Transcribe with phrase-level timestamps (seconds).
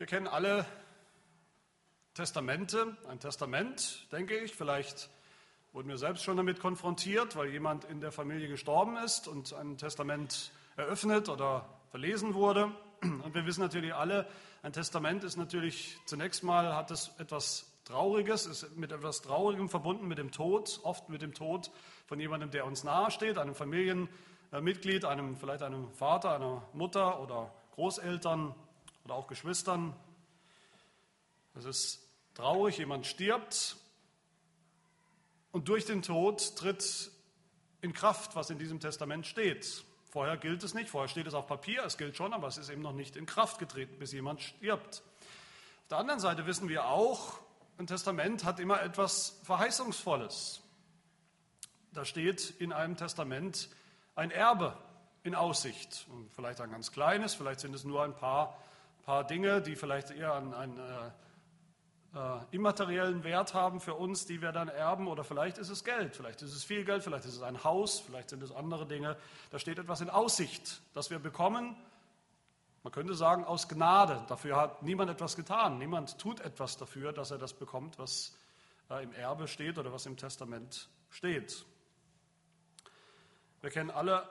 [0.00, 0.64] Wir kennen alle
[2.14, 2.96] Testamente.
[3.06, 5.10] Ein Testament, denke ich, vielleicht
[5.74, 9.76] wurden wir selbst schon damit konfrontiert, weil jemand in der Familie gestorben ist und ein
[9.76, 12.72] Testament eröffnet oder verlesen wurde.
[13.02, 14.26] Und wir wissen natürlich alle,
[14.62, 20.08] ein Testament ist natürlich zunächst mal hat es etwas Trauriges, ist mit etwas Traurigem verbunden,
[20.08, 21.70] mit dem Tod, oft mit dem Tod
[22.06, 28.54] von jemandem, der uns nahesteht, einem Familienmitglied, einem, vielleicht einem Vater, einer Mutter oder Großeltern
[29.04, 29.94] oder auch Geschwistern.
[31.54, 32.00] Es ist
[32.34, 33.76] traurig, jemand stirbt
[35.52, 37.10] und durch den Tod tritt
[37.80, 39.84] in Kraft, was in diesem Testament steht.
[40.10, 42.68] Vorher gilt es nicht, vorher steht es auf Papier, es gilt schon, aber es ist
[42.68, 45.02] eben noch nicht in Kraft getreten, bis jemand stirbt.
[45.82, 47.38] Auf der anderen Seite wissen wir auch,
[47.78, 50.60] ein Testament hat immer etwas Verheißungsvolles.
[51.92, 53.68] Da steht in einem Testament
[54.14, 54.76] ein Erbe
[55.22, 56.06] in Aussicht.
[56.10, 58.56] Und vielleicht ein ganz kleines, vielleicht sind es nur ein paar,
[59.02, 61.10] paar Dinge, die vielleicht eher an einen äh,
[62.14, 65.06] äh, immateriellen Wert haben für uns, die wir dann erben.
[65.08, 68.00] Oder vielleicht ist es Geld, vielleicht ist es viel Geld, vielleicht ist es ein Haus,
[68.00, 69.16] vielleicht sind es andere Dinge.
[69.50, 71.76] Da steht etwas in Aussicht, das wir bekommen.
[72.82, 74.24] Man könnte sagen, aus Gnade.
[74.28, 75.78] Dafür hat niemand etwas getan.
[75.78, 78.36] Niemand tut etwas dafür, dass er das bekommt, was
[78.90, 81.64] äh, im Erbe steht oder was im Testament steht.
[83.60, 84.26] Wir kennen alle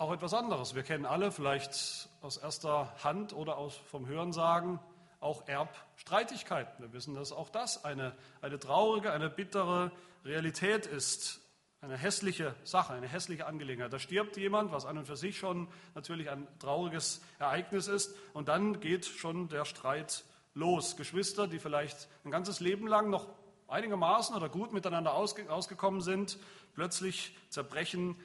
[0.00, 0.74] auch etwas anderes.
[0.74, 4.80] Wir kennen alle vielleicht aus erster Hand oder aus, vom Hörensagen
[5.20, 6.82] auch Erbstreitigkeiten.
[6.82, 9.92] Wir wissen, dass auch das eine, eine traurige, eine bittere
[10.24, 11.42] Realität ist,
[11.82, 13.92] eine hässliche Sache, eine hässliche Angelegenheit.
[13.92, 18.48] Da stirbt jemand, was an und für sich schon natürlich ein trauriges Ereignis ist, und
[18.48, 20.96] dann geht schon der Streit los.
[20.96, 23.28] Geschwister, die vielleicht ein ganzes Leben lang noch
[23.68, 26.38] einigermaßen oder gut miteinander ausgekommen sind,
[26.74, 28.16] plötzlich zerbrechen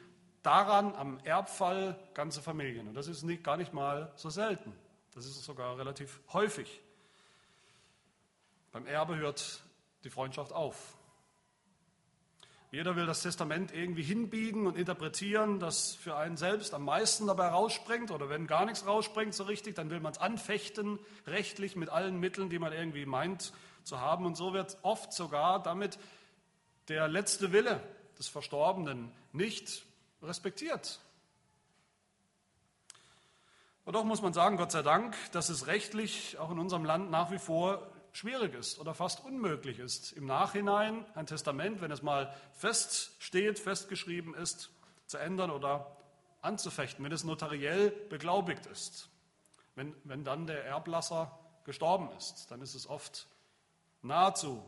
[0.46, 2.88] daran am Erbfall ganze Familien.
[2.88, 4.74] Und das ist nicht, gar nicht mal so selten.
[5.14, 6.82] Das ist sogar relativ häufig.
[8.72, 9.64] Beim Erbe hört
[10.04, 10.96] die Freundschaft auf.
[12.72, 17.48] Jeder will das Testament irgendwie hinbiegen und interpretieren, dass für einen selbst am meisten dabei
[17.48, 21.90] rausspringt oder wenn gar nichts rausspringt so richtig, dann will man es anfechten, rechtlich mit
[21.90, 23.54] allen Mitteln, die man irgendwie meint
[23.84, 24.26] zu haben.
[24.26, 25.98] Und so wird oft sogar damit
[26.90, 27.82] der letzte Wille
[28.20, 29.86] des Verstorbenen nicht
[30.22, 31.00] respektiert.
[33.86, 37.12] Und doch muss man sagen, Gott sei Dank, dass es rechtlich auch in unserem Land
[37.12, 42.02] nach wie vor schwierig ist oder fast unmöglich ist, im Nachhinein ein Testament, wenn es
[42.02, 44.72] mal feststeht, festgeschrieben ist,
[45.06, 45.96] zu ändern oder
[46.42, 49.10] anzufechten, wenn es notariell beglaubigt ist.
[49.76, 53.28] Wenn, wenn dann der Erblasser gestorben ist, dann ist es oft
[54.02, 54.64] nahezu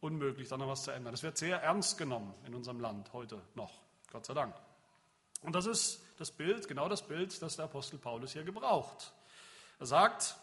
[0.00, 1.12] unmöglich, dann noch was zu ändern.
[1.12, 3.72] Das wird sehr ernst genommen in unserem Land heute noch,
[4.12, 4.54] Gott sei Dank.
[5.42, 9.12] Und das ist das Bild, genau das Bild, das der Apostel Paulus hier gebraucht.
[9.78, 10.36] Er sagt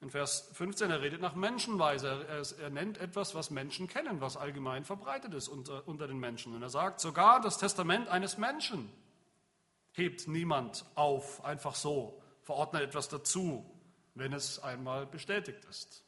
[0.00, 2.26] in Vers 15, er redet nach Menschenweise.
[2.28, 6.54] Er, er nennt etwas, was Menschen kennen, was allgemein verbreitet ist unter, unter den Menschen.
[6.54, 8.92] Und er sagt, sogar das Testament eines Menschen
[9.92, 13.64] hebt niemand auf, einfach so, verordnet etwas dazu,
[14.14, 16.04] wenn es einmal bestätigt ist.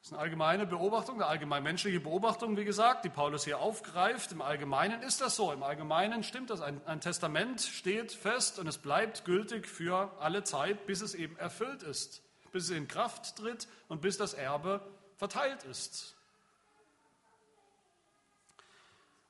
[0.00, 4.32] Das ist eine allgemeine Beobachtung, eine allgemein menschliche Beobachtung, wie gesagt, die Paulus hier aufgreift.
[4.32, 5.52] Im Allgemeinen ist das so.
[5.52, 6.62] Im Allgemeinen stimmt das.
[6.62, 11.36] Ein, ein, Testament steht fest und es bleibt gültig für alle Zeit, bis es eben
[11.36, 14.80] erfüllt ist, bis es in Kraft tritt und bis das Erbe
[15.18, 16.16] verteilt ist.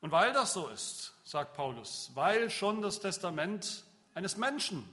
[0.00, 4.88] Und weil das so ist, sagt Paulus, weil schon das Testament eines Menschen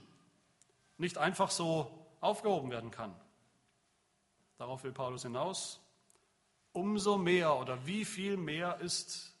[0.98, 1.88] nicht einfach so
[2.20, 3.14] aufgehoben werden kann,
[4.58, 5.80] Darauf will Paulus hinaus.
[6.72, 9.34] Umso mehr oder wie viel mehr ist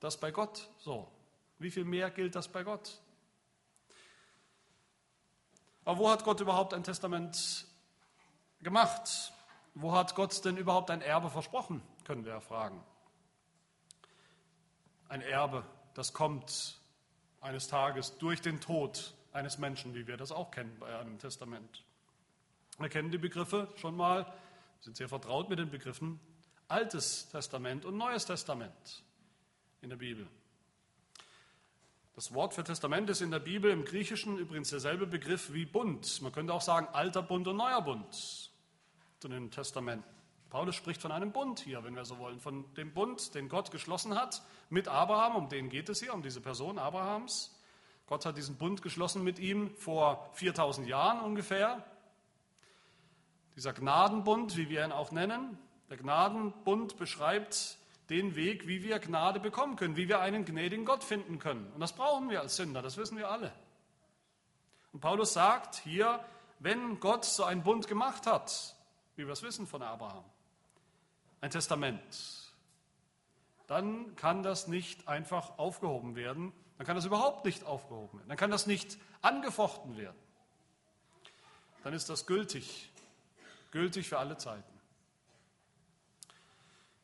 [0.00, 1.08] das bei Gott so?
[1.58, 3.00] Wie viel mehr gilt das bei Gott?
[5.84, 7.66] Aber wo hat Gott überhaupt ein Testament
[8.62, 9.32] gemacht?
[9.74, 12.82] Wo hat Gott denn überhaupt ein Erbe versprochen, können wir ja fragen.
[15.08, 16.80] Ein Erbe, das kommt
[17.40, 21.84] eines Tages durch den Tod eines Menschen, wie wir das auch kennen bei einem Testament.
[22.78, 24.32] Wir kennen die Begriffe schon mal
[24.84, 26.20] sind sehr vertraut mit den Begriffen
[26.68, 29.02] Altes Testament und Neues Testament
[29.80, 30.28] in der Bibel.
[32.14, 36.20] Das Wort für Testament ist in der Bibel im Griechischen übrigens derselbe Begriff wie Bund.
[36.20, 38.50] Man könnte auch sagen alter Bund und neuer Bund
[39.18, 40.08] zu den Testamenten.
[40.50, 43.70] Paulus spricht von einem Bund hier, wenn wir so wollen, von dem Bund, den Gott
[43.70, 47.58] geschlossen hat mit Abraham, um den geht es hier, um diese Person Abrahams.
[48.06, 51.84] Gott hat diesen Bund geschlossen mit ihm vor 4000 Jahren ungefähr.
[53.56, 55.58] Dieser Gnadenbund, wie wir ihn auch nennen,
[55.88, 57.78] der Gnadenbund beschreibt
[58.10, 61.70] den Weg, wie wir Gnade bekommen können, wie wir einen gnädigen Gott finden können.
[61.72, 63.52] Und das brauchen wir als Sünder, das wissen wir alle.
[64.92, 66.24] Und Paulus sagt hier,
[66.58, 68.76] wenn Gott so einen Bund gemacht hat,
[69.16, 70.24] wie wir es wissen von Abraham,
[71.40, 72.52] ein Testament,
[73.66, 78.36] dann kann das nicht einfach aufgehoben werden, dann kann das überhaupt nicht aufgehoben werden, dann
[78.36, 80.16] kann das nicht angefochten werden.
[81.82, 82.90] Dann ist das gültig,
[83.74, 84.72] gültig für alle Zeiten.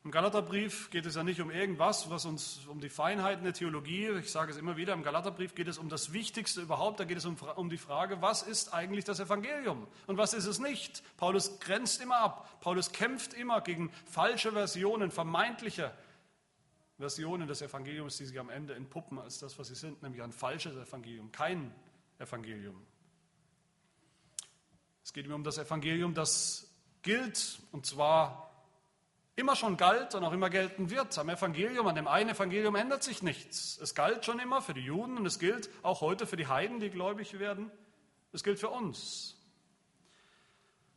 [0.05, 4.09] Im Galaterbrief geht es ja nicht um irgendwas, was uns um die Feinheiten der Theologie,
[4.19, 7.17] ich sage es immer wieder, im Galaterbrief geht es um das Wichtigste überhaupt, da geht
[7.17, 11.03] es um, um die Frage, was ist eigentlich das Evangelium und was ist es nicht.
[11.17, 15.93] Paulus grenzt immer ab, Paulus kämpft immer gegen falsche Versionen, vermeintliche
[16.97, 20.31] Versionen des Evangeliums, die sich am Ende entpuppen als das, was sie sind, nämlich ein
[20.31, 21.75] falsches Evangelium, kein
[22.17, 22.81] Evangelium.
[25.11, 26.69] Es geht ihm um das Evangelium, das
[27.01, 28.49] gilt, und zwar
[29.35, 31.17] immer schon galt und auch immer gelten wird.
[31.17, 33.77] Am Evangelium, an dem einen Evangelium ändert sich nichts.
[33.81, 36.79] Es galt schon immer für die Juden und es gilt auch heute für die Heiden,
[36.79, 37.69] die gläubig werden.
[38.31, 39.35] Es gilt für uns.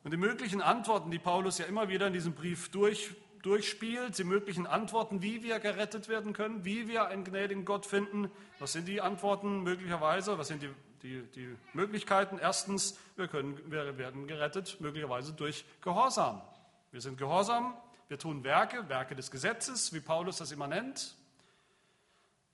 [0.04, 4.22] Und die möglichen Antworten, die Paulus ja immer wieder in diesem Brief durch, durchspielt, die
[4.22, 8.30] möglichen Antworten, wie wir gerettet werden können, wie wir einen gnädigen Gott finden,
[8.60, 10.70] was sind die Antworten möglicherweise, was sind die,
[11.04, 12.38] die, die Möglichkeiten?
[12.38, 16.42] Erstens, wir, können, wir werden gerettet möglicherweise durch Gehorsam.
[16.90, 17.76] Wir sind gehorsam
[18.08, 21.16] wir tun Werke, Werke des Gesetzes, wie Paulus das immer nennt.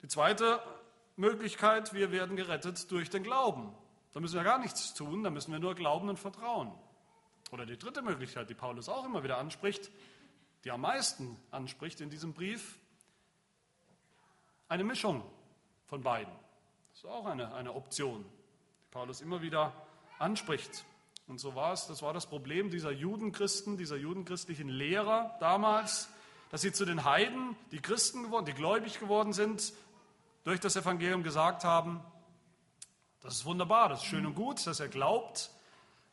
[0.03, 0.63] Die zweite
[1.17, 3.75] Möglichkeit, wir werden gerettet durch den Glauben.
[4.13, 6.73] Da müssen wir gar nichts tun, da müssen wir nur glauben und vertrauen.
[7.51, 9.91] Oder die dritte Möglichkeit, die Paulus auch immer wieder anspricht,
[10.65, 12.79] die am meisten anspricht in diesem Brief,
[14.69, 15.23] eine Mischung
[15.87, 16.33] von beiden.
[16.91, 18.25] Das ist auch eine, eine Option,
[18.91, 19.73] Paulus immer wieder
[20.19, 20.85] anspricht.
[21.29, 26.09] Und so war es, das war das Problem dieser Judenchristen, dieser judenchristlichen Lehrer damals,
[26.51, 29.73] dass sie zu den Heiden, die Christen geworden, die gläubig geworden sind,
[30.43, 32.03] durch das Evangelium gesagt haben,
[33.21, 35.51] das ist wunderbar, das ist schön und gut, dass er glaubt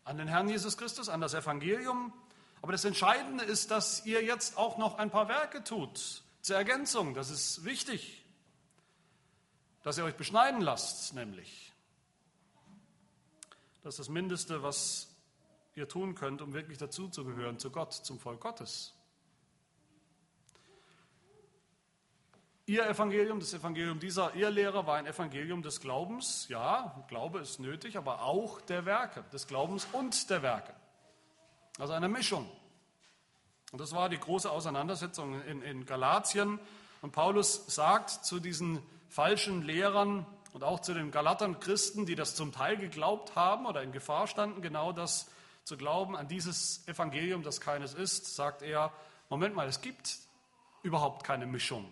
[0.04, 2.14] an den Herrn Jesus Christus, an das Evangelium.
[2.62, 7.16] Aber das Entscheidende ist, dass ihr jetzt auch noch ein paar Werke tut zur Ergänzung.
[7.16, 8.24] Das ist wichtig,
[9.82, 11.74] dass ihr euch beschneiden lasst, nämlich.
[13.88, 15.16] Das ist das Mindeste, was
[15.74, 18.94] ihr tun könnt, um wirklich dazuzugehören zu Gott, zum Volk Gottes.
[22.66, 26.50] Ihr Evangelium, das Evangelium dieser Irrlehrer war ein Evangelium des Glaubens.
[26.50, 30.76] Ja, Glaube ist nötig, aber auch der Werke, des Glaubens und der Werke.
[31.80, 32.46] Also eine Mischung.
[33.72, 36.60] Und das war die große Auseinandersetzung in, in Galatien.
[37.02, 40.26] Und Paulus sagt zu diesen falschen Lehrern,
[40.58, 44.26] und auch zu den Galatern Christen, die das zum Teil geglaubt haben oder in Gefahr
[44.26, 45.30] standen, genau das
[45.64, 48.92] zu glauben, an dieses Evangelium, das keines ist, sagt er,
[49.30, 50.18] Moment mal, es gibt
[50.82, 51.86] überhaupt keine Mischung.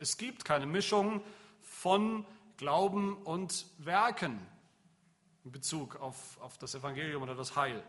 [0.00, 1.22] Es gibt keine Mischung
[1.62, 2.26] von
[2.56, 4.44] Glauben und Werken
[5.44, 7.80] in Bezug auf, auf das Evangelium oder das Heil.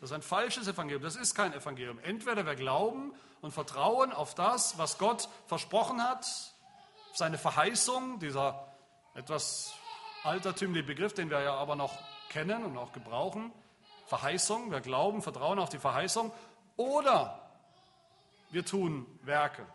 [0.00, 1.98] Das ist ein falsches Evangelium, das ist kein Evangelium.
[1.98, 3.12] Entweder wir glauben
[3.42, 6.26] und vertrauen auf das, was Gott versprochen hat,
[7.12, 8.65] seine Verheißung, dieser
[9.16, 9.74] etwas
[10.22, 11.98] altertümliche Begriff, den wir ja aber noch
[12.28, 13.50] kennen und auch gebrauchen.
[14.06, 16.30] Verheißung, wir glauben, vertrauen auf die Verheißung.
[16.76, 17.50] Oder
[18.50, 19.66] wir tun Werke.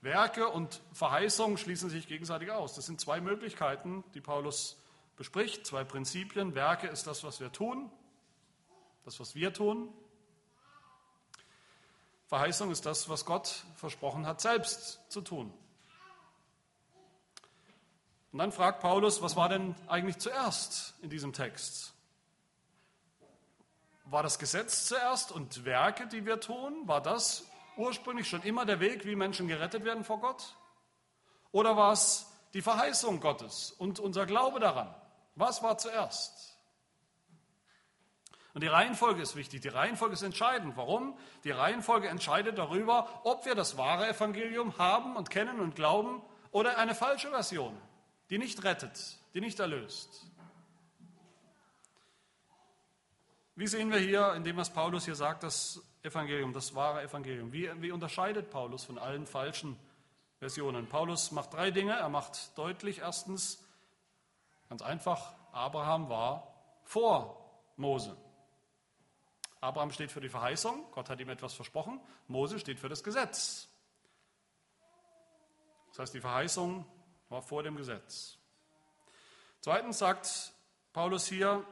[0.00, 2.74] Werke und Verheißung schließen sich gegenseitig aus.
[2.74, 4.80] Das sind zwei Möglichkeiten, die Paulus
[5.16, 6.54] bespricht, zwei Prinzipien.
[6.54, 7.90] Werke ist das, was wir tun,
[9.04, 9.92] das, was wir tun.
[12.28, 15.52] Verheißung ist das, was Gott versprochen hat, selbst zu tun.
[18.32, 21.94] Und dann fragt Paulus, was war denn eigentlich zuerst in diesem Text?
[24.04, 26.86] War das Gesetz zuerst und Werke, die wir tun?
[26.86, 27.44] War das
[27.76, 30.56] ursprünglich schon immer der Weg, wie Menschen gerettet werden vor Gott?
[31.52, 34.94] Oder war es die Verheißung Gottes und unser Glaube daran?
[35.34, 36.56] Was war zuerst?
[38.54, 39.60] Und die Reihenfolge ist wichtig.
[39.60, 40.76] Die Reihenfolge ist entscheidend.
[40.76, 41.16] Warum?
[41.44, 46.20] Die Reihenfolge entscheidet darüber, ob wir das wahre Evangelium haben und kennen und glauben
[46.50, 47.78] oder eine falsche Version
[48.30, 50.26] die nicht rettet, die nicht erlöst.
[53.54, 57.52] Wie sehen wir hier in dem, was Paulus hier sagt, das Evangelium, das wahre Evangelium?
[57.52, 59.76] Wie, wie unterscheidet Paulus von allen falschen
[60.38, 60.86] Versionen?
[60.86, 61.94] Paulus macht drei Dinge.
[61.94, 63.64] Er macht deutlich, erstens,
[64.68, 66.54] ganz einfach, Abraham war
[66.84, 68.16] vor Mose.
[69.60, 72.00] Abraham steht für die Verheißung, Gott hat ihm etwas versprochen.
[72.28, 73.68] Mose steht für das Gesetz.
[75.88, 76.86] Das heißt, die Verheißung
[77.28, 78.38] war vor dem Gesetz.
[79.60, 80.52] Zweitens sagt
[80.92, 81.64] Paulus hier,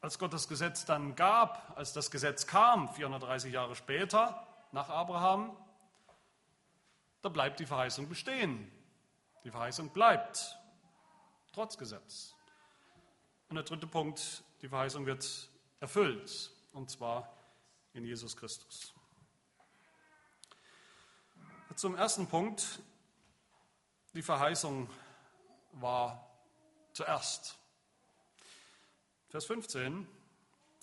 [0.00, 5.56] als Gott das Gesetz dann gab, als das Gesetz kam, 430 Jahre später nach Abraham,
[7.22, 8.70] da bleibt die Verheißung bestehen.
[9.44, 10.56] Die Verheißung bleibt.
[11.52, 12.34] trotz Gesetz.
[13.48, 15.48] Und der dritte Punkt, die Verheißung wird
[15.80, 17.32] erfüllt, und zwar
[17.94, 18.94] in Jesus Christus.
[21.74, 22.80] Zum ersten Punkt,
[24.14, 24.88] die Verheißung
[25.72, 26.28] war
[26.92, 27.58] zuerst.
[29.28, 30.06] Vers 15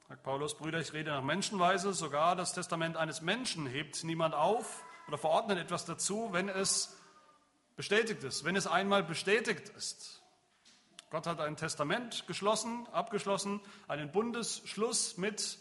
[0.08, 4.84] sagt Paulus, Brüder, ich rede nach Menschenweise, sogar das Testament eines Menschen hebt niemand auf
[5.08, 6.96] oder verordnet etwas dazu, wenn es
[7.76, 10.22] bestätigt ist, wenn es einmal bestätigt ist.
[11.10, 15.60] Gott hat ein Testament geschlossen, abgeschlossen, einen Bundesschluss mit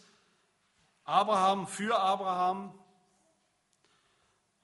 [1.03, 2.77] Abraham für Abraham.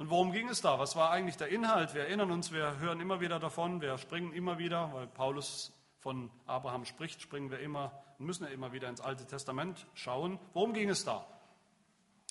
[0.01, 0.79] Und worum ging es da?
[0.79, 1.93] Was war eigentlich der Inhalt?
[1.93, 6.31] Wir erinnern uns, wir hören immer wieder davon, wir springen immer wieder, weil Paulus von
[6.47, 10.39] Abraham spricht, springen wir immer und müssen ja immer wieder ins Alte Testament schauen.
[10.53, 11.23] Worum ging es da?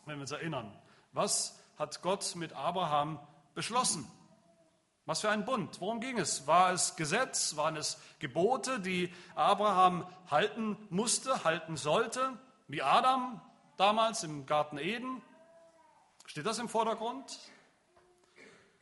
[0.04, 0.76] Wenn wir uns erinnern.
[1.12, 3.20] Was hat Gott mit Abraham
[3.54, 4.04] beschlossen?
[5.06, 5.80] Was für ein Bund?
[5.80, 6.48] Worum ging es?
[6.48, 7.54] War es Gesetz?
[7.54, 12.36] Waren es Gebote, die Abraham halten musste, halten sollte?
[12.66, 13.40] Wie Adam
[13.76, 15.22] damals im Garten Eden?
[16.26, 17.38] Steht das im Vordergrund?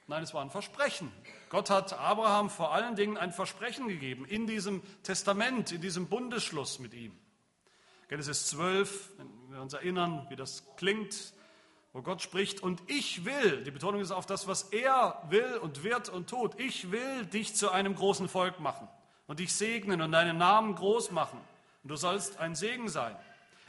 [0.08, 1.12] Nein, es war ein Versprechen.
[1.50, 6.78] Gott hat Abraham vor allen Dingen ein Versprechen gegeben in diesem Testament, in diesem Bundesschluss
[6.78, 7.12] mit ihm.
[8.08, 11.34] Genesis 12, wenn wir uns erinnern, wie das klingt,
[11.92, 15.84] wo Gott spricht, und ich will, die Betonung ist auf das, was er will und
[15.84, 18.88] wird und tut, ich will dich zu einem großen Volk machen
[19.26, 21.38] und dich segnen und deinen Namen groß machen.
[21.82, 23.14] Und du sollst ein Segen sein.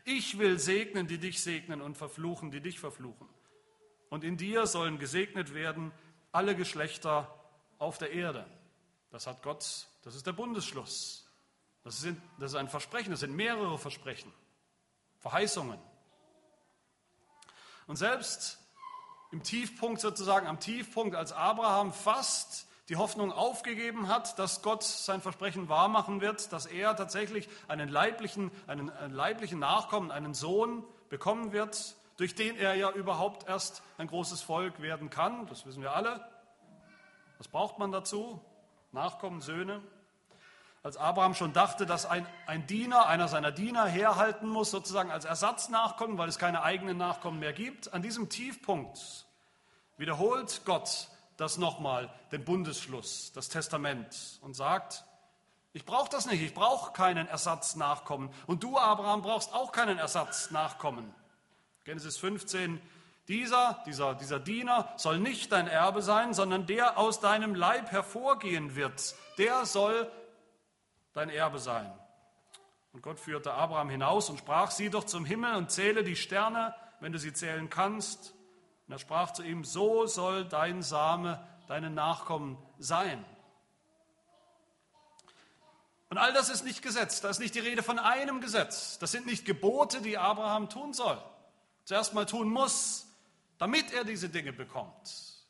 [0.05, 3.27] Ich will segnen, die dich segnen und verfluchen, die dich verfluchen.
[4.10, 5.91] Und in dir sollen gesegnet werden
[6.32, 7.34] alle Geschlechter
[7.78, 8.46] auf der Erde.
[9.12, 11.26] Das hat Gott, das ist der Bundesschluss.
[11.84, 14.32] Das, sind, das ist ein Versprechen, das sind mehrere Versprechen,
[15.20, 15.80] Verheißungen.
[17.88, 18.60] Und selbst
[19.32, 25.22] im Tiefpunkt sozusagen, am Tiefpunkt, als Abraham fast die Hoffnung aufgegeben hat, dass Gott sein
[25.22, 31.52] Versprechen wahrmachen wird, dass er tatsächlich einen leiblichen, einen, einen leiblichen Nachkommen, einen Sohn bekommen
[31.52, 35.48] wird, durch den er ja überhaupt erst ein großes Volk werden kann.
[35.48, 36.24] Das wissen wir alle.
[37.38, 38.42] Was braucht man dazu?
[38.92, 39.82] Nachkommen, Söhne
[40.82, 45.26] als Abraham schon dachte, dass ein, ein Diener, einer seiner Diener herhalten muss, sozusagen als
[45.26, 49.26] Ersatznachkommen, weil es keine eigenen Nachkommen mehr gibt, an diesem Tiefpunkt
[49.98, 55.04] wiederholt Gott das nochmal, den Bundesschluss, das Testament und sagt,
[55.74, 58.30] ich brauche das nicht, ich brauche keinen Ersatznachkommen.
[58.48, 61.14] Und du, Abraham, brauchst auch keinen Ersatznachkommen.
[61.89, 62.79] Genesis 15,
[63.27, 68.75] dieser, dieser, dieser Diener soll nicht dein Erbe sein, sondern der aus deinem Leib hervorgehen
[68.75, 69.15] wird.
[69.39, 70.08] Der soll
[71.13, 71.91] dein Erbe sein.
[72.93, 76.75] Und Gott führte Abraham hinaus und sprach, sieh doch zum Himmel und zähle die Sterne,
[77.00, 78.36] wenn du sie zählen kannst.
[78.86, 83.25] Und er sprach zu ihm, so soll dein Same, deine Nachkommen sein.
[86.10, 89.00] Und all das ist nicht Gesetz, da ist nicht die Rede von einem Gesetz.
[89.00, 91.19] Das sind nicht Gebote, die Abraham tun soll.
[91.89, 93.08] Zuerst mal tun muss,
[93.58, 95.43] damit er diese Dinge bekommt.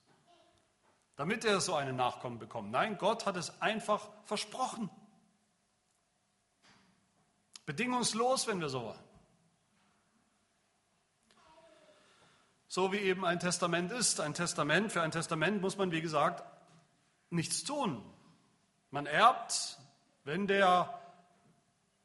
[1.18, 2.72] Damit er so einen Nachkommen bekommt.
[2.72, 4.90] Nein, Gott hat es einfach versprochen.
[7.66, 9.04] Bedingungslos, wenn wir so wollen.
[12.70, 14.22] So wie eben ein Testament ist.
[14.22, 16.42] Ein Testament, für ein Testament muss man, wie gesagt,
[17.32, 18.02] nichts tun.
[18.92, 19.78] Man erbt,
[20.24, 21.02] wenn der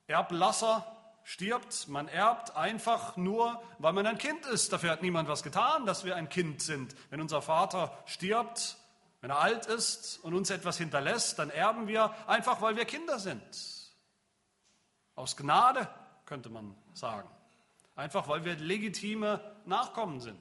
[0.08, 0.93] Erblasser
[1.24, 1.88] stirbt.
[1.88, 4.72] Man erbt einfach nur, weil man ein Kind ist.
[4.72, 6.94] Dafür hat niemand was getan, dass wir ein Kind sind.
[7.10, 8.76] Wenn unser Vater stirbt,
[9.20, 13.18] wenn er alt ist und uns etwas hinterlässt, dann erben wir einfach, weil wir Kinder
[13.18, 13.42] sind.
[15.16, 15.88] Aus Gnade,
[16.26, 17.28] könnte man sagen.
[17.96, 20.38] Einfach weil wir legitime Nachkommen sind.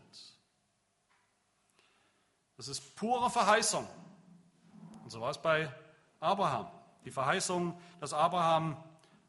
[2.57, 3.87] Das ist pure Verheißung.
[5.03, 5.71] Und so war es bei
[6.19, 6.67] Abraham.
[7.05, 8.81] Die Verheißung, dass Abraham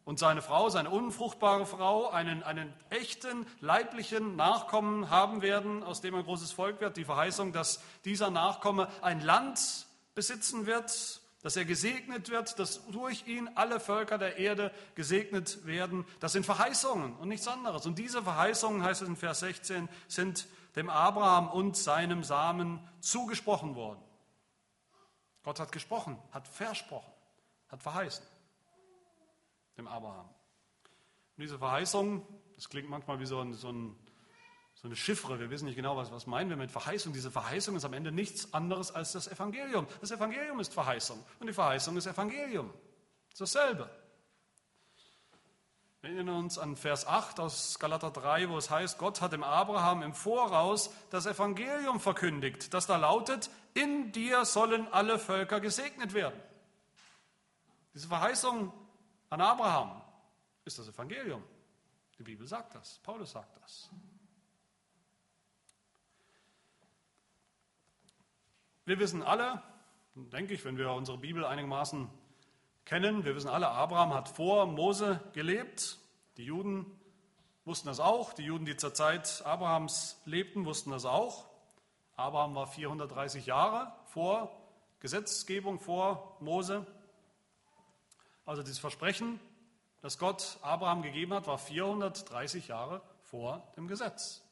[0.05, 6.15] und seine Frau, seine unfruchtbare Frau, einen, einen echten leiblichen Nachkommen haben werden, aus dem
[6.15, 6.97] ein großes Volk wird.
[6.97, 13.27] Die Verheißung, dass dieser Nachkomme ein Land besitzen wird, dass er gesegnet wird, dass durch
[13.27, 16.05] ihn alle Völker der Erde gesegnet werden.
[16.21, 17.87] Das sind Verheißungen und nichts anderes.
[17.87, 20.47] Und diese Verheißungen, heißt es in Vers 16, sind
[20.77, 24.03] dem Abraham und seinem Samen zugesprochen worden.
[25.45, 27.13] Gott hat gesprochen, hat versprochen,
[27.69, 28.34] hat verheißen
[29.77, 30.29] dem Abraham.
[31.37, 33.97] Und diese Verheißung, das klingt manchmal wie so ein, so ein
[34.85, 35.39] so eine Chiffre.
[35.39, 37.13] Wir wissen nicht genau, was, was meinen wir mit Verheißung.
[37.13, 39.87] Diese Verheißung ist am Ende nichts anderes als das Evangelium.
[40.01, 42.71] Das Evangelium ist Verheißung und die Verheißung ist Evangelium.
[43.33, 43.89] Ist dasselbe.
[46.03, 49.43] Wir erinnern uns an Vers 8 aus Galater 3, wo es heißt, Gott hat dem
[49.43, 56.13] Abraham im Voraus das Evangelium verkündigt, das da lautet, in dir sollen alle Völker gesegnet
[56.13, 56.39] werden.
[57.95, 58.71] Diese Verheißung
[59.35, 60.01] an Abraham
[60.65, 61.43] ist das Evangelium.
[62.19, 63.91] Die Bibel sagt das, Paulus sagt das.
[68.85, 69.61] Wir wissen alle,
[70.15, 72.09] denke ich, wenn wir unsere Bibel einigermaßen
[72.85, 75.99] kennen, wir wissen alle, Abraham hat vor Mose gelebt.
[76.37, 76.87] Die Juden
[77.65, 78.35] wussten das auch.
[78.35, 81.47] Die Juden, die zur Zeit Abrahams lebten, wussten das auch.
[82.15, 84.55] Abraham war 430 Jahre vor
[85.01, 86.87] Gesetzgebung, vor Mose.
[88.45, 89.41] Also dieses Versprechen,
[90.03, 94.43] das Gott Abraham gegeben hat, war 430 Jahre vor dem Gesetz.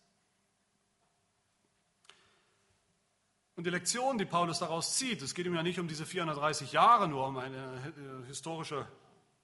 [3.54, 6.72] Und die Lektion, die Paulus daraus zieht, es geht ihm ja nicht um diese 430
[6.72, 7.92] Jahre, nur um eine
[8.24, 8.88] äh, historische,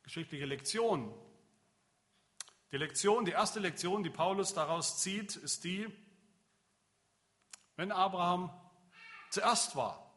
[0.03, 1.15] geschichtliche Lektion.
[2.73, 5.87] Die Lektion, die erste Lektion, die Paulus daraus zieht, ist die,
[7.77, 8.51] wenn Abraham
[9.31, 10.08] zuerst war,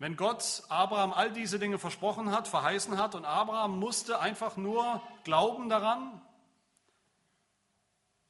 [0.00, 5.02] wenn Gott Abraham all diese Dinge versprochen hat, verheißen hat und Abraham musste einfach nur
[5.24, 6.22] glauben daran,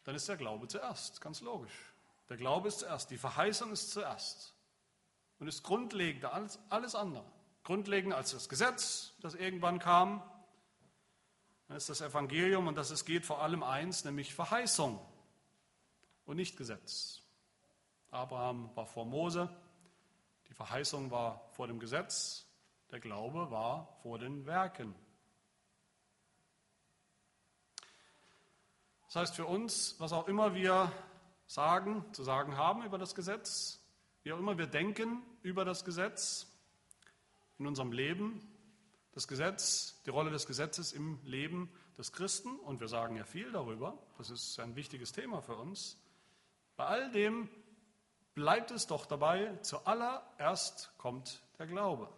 [0.02, 1.94] dann ist der Glaube zuerst, ganz logisch.
[2.28, 4.52] Der Glaube ist zuerst, die Verheißung ist zuerst
[5.38, 7.24] und ist grundlegender als alles andere.
[7.62, 10.24] Grundlegender als das Gesetz, das irgendwann kam.
[11.68, 14.98] Dann ist das Evangelium und das es geht vor allem eins, nämlich Verheißung
[16.26, 17.22] und nicht Gesetz.
[18.10, 19.48] Abraham war vor Mose,
[20.60, 22.46] Verheißung war vor dem Gesetz,
[22.90, 24.94] der Glaube war vor den Werken.
[29.06, 30.92] Das heißt für uns, was auch immer wir
[31.46, 33.82] sagen, zu sagen haben über das Gesetz,
[34.22, 36.46] wie auch immer wir denken über das Gesetz
[37.58, 38.46] in unserem Leben,
[39.12, 43.50] das Gesetz, die Rolle des Gesetzes im Leben des Christen, und wir sagen ja viel
[43.50, 45.98] darüber, das ist ein wichtiges Thema für uns,
[46.76, 47.48] bei all dem
[48.34, 52.08] bleibt es doch dabei, zuallererst kommt der Glaube.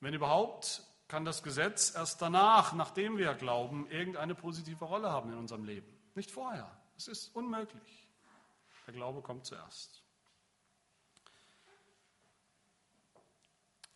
[0.00, 5.38] Wenn überhaupt, kann das Gesetz erst danach, nachdem wir glauben, irgendeine positive Rolle haben in
[5.38, 5.88] unserem Leben.
[6.14, 6.70] Nicht vorher.
[6.96, 8.08] Es ist unmöglich.
[8.86, 10.02] Der Glaube kommt zuerst.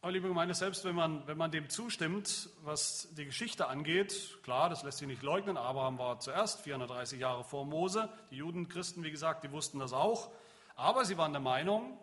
[0.03, 4.69] Aber liebe Gemeinde, selbst wenn man, wenn man dem zustimmt, was die Geschichte angeht, klar,
[4.69, 9.05] das lässt sich nicht leugnen, Abraham war zuerst 430 Jahre vor Mose, die Juden, Christen,
[9.05, 10.33] wie gesagt, die wussten das auch,
[10.75, 11.97] aber sie waren der Meinung,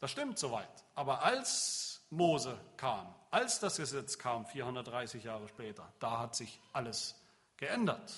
[0.00, 0.68] das stimmt soweit.
[0.96, 7.14] Aber als Mose kam, als das Gesetz kam, 430 Jahre später, da hat sich alles
[7.58, 8.12] geändert.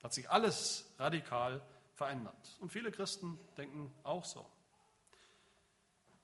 [0.00, 1.62] Da hat sich alles radikal
[1.94, 2.58] verändert.
[2.60, 4.44] Und viele Christen denken auch so.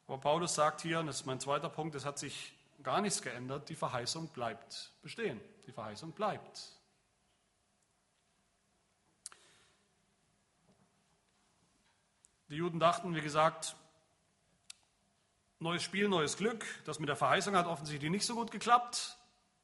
[0.09, 3.23] Aber Paulus sagt hier, und das ist mein zweiter Punkt, es hat sich gar nichts
[3.23, 5.41] geändert, die Verheißung bleibt bestehen.
[5.67, 6.73] Die Verheißung bleibt.
[12.49, 13.77] Die Juden dachten, wie gesagt,
[15.61, 16.65] Neues Spiel, neues Glück.
[16.85, 19.17] Das mit der Verheißung hat offensichtlich nicht so gut geklappt.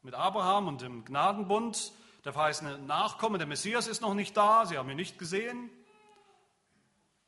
[0.02, 1.92] Mit Abraham und dem Gnadenbund.
[2.24, 4.66] Der verheißene Nachkomme, der Messias ist noch nicht da.
[4.66, 5.70] Sie haben ihn nicht gesehen.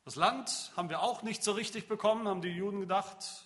[0.07, 3.45] Das Land haben wir auch nicht so richtig bekommen, haben die Juden gedacht.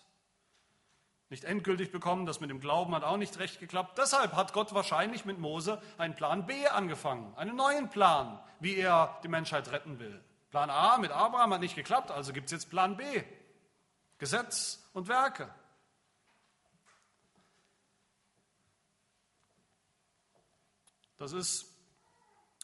[1.29, 2.27] Nicht endgültig bekommen.
[2.27, 3.97] Das mit dem Glauben hat auch nicht recht geklappt.
[3.97, 7.35] Deshalb hat Gott wahrscheinlich mit Mose einen Plan B angefangen.
[7.35, 10.23] Einen neuen Plan, wie er die Menschheit retten will.
[10.51, 13.23] Plan A mit Abraham hat nicht geklappt, also gibt es jetzt Plan B.
[14.19, 15.51] Gesetz und Werke.
[21.17, 21.75] Das ist,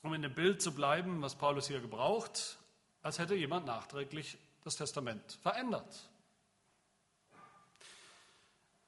[0.03, 2.59] um in dem Bild zu bleiben, was Paulus hier gebraucht,
[3.01, 6.09] als hätte jemand nachträglich das Testament verändert.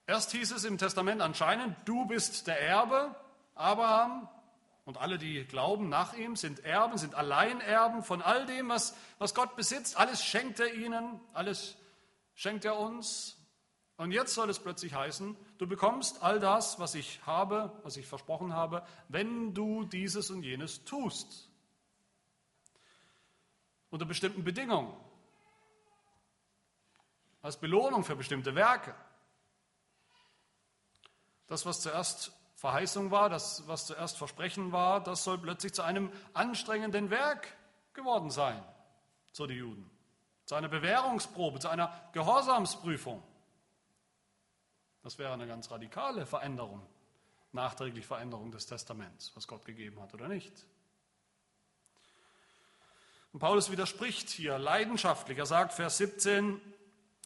[0.07, 3.15] Erst hieß es im Testament anscheinend, du bist der Erbe,
[3.55, 4.27] Abraham,
[4.89, 9.35] und alle, die glauben nach ihm, sind Erben, sind Alleinerben von all dem, was, was
[9.35, 9.97] Gott besitzt.
[9.97, 11.77] Alles schenkt er ihnen, alles
[12.33, 13.37] schenkt er uns.
[13.97, 18.07] Und jetzt soll es plötzlich heißen, du bekommst all das, was ich habe, was ich
[18.07, 21.48] versprochen habe, wenn du dieses und jenes tust.
[23.89, 24.95] Unter bestimmten Bedingungen.
[27.41, 28.93] Als Belohnung für bestimmte Werke.
[31.47, 36.11] Das, was zuerst Verheißung war, das, was zuerst Versprechen war, das soll plötzlich zu einem
[36.33, 37.55] anstrengenden Werk
[37.93, 38.63] geworden sein,
[39.31, 39.89] so die Juden
[40.49, 43.21] zu einer Bewährungsprobe, zu einer Gehorsamsprüfung.
[45.03, 46.81] Das wäre eine ganz radikale Veränderung,
[47.51, 50.65] nachträglich Veränderung des Testaments, was Gott gegeben hat oder nicht.
[53.31, 55.37] Und Paulus widerspricht hier leidenschaftlich.
[55.37, 56.59] Er sagt, Vers 17,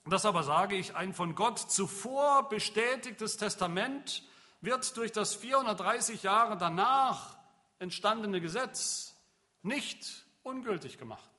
[0.05, 4.23] das aber sage ich, ein von Gott zuvor bestätigtes Testament
[4.61, 7.37] wird durch das 430 Jahre danach
[7.79, 9.15] entstandene Gesetz
[9.61, 11.29] nicht ungültig gemacht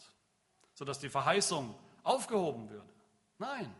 [0.74, 2.88] sodass die Verheißung aufgehoben würde.
[3.38, 3.74] Nein,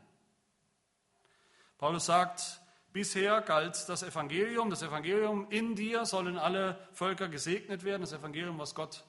[1.79, 2.61] Paulus sagt,
[2.93, 8.59] bisher galt das Evangelium, das Evangelium in dir sollen alle Völker gesegnet werden, das Evangelium,
[8.59, 9.05] was Gott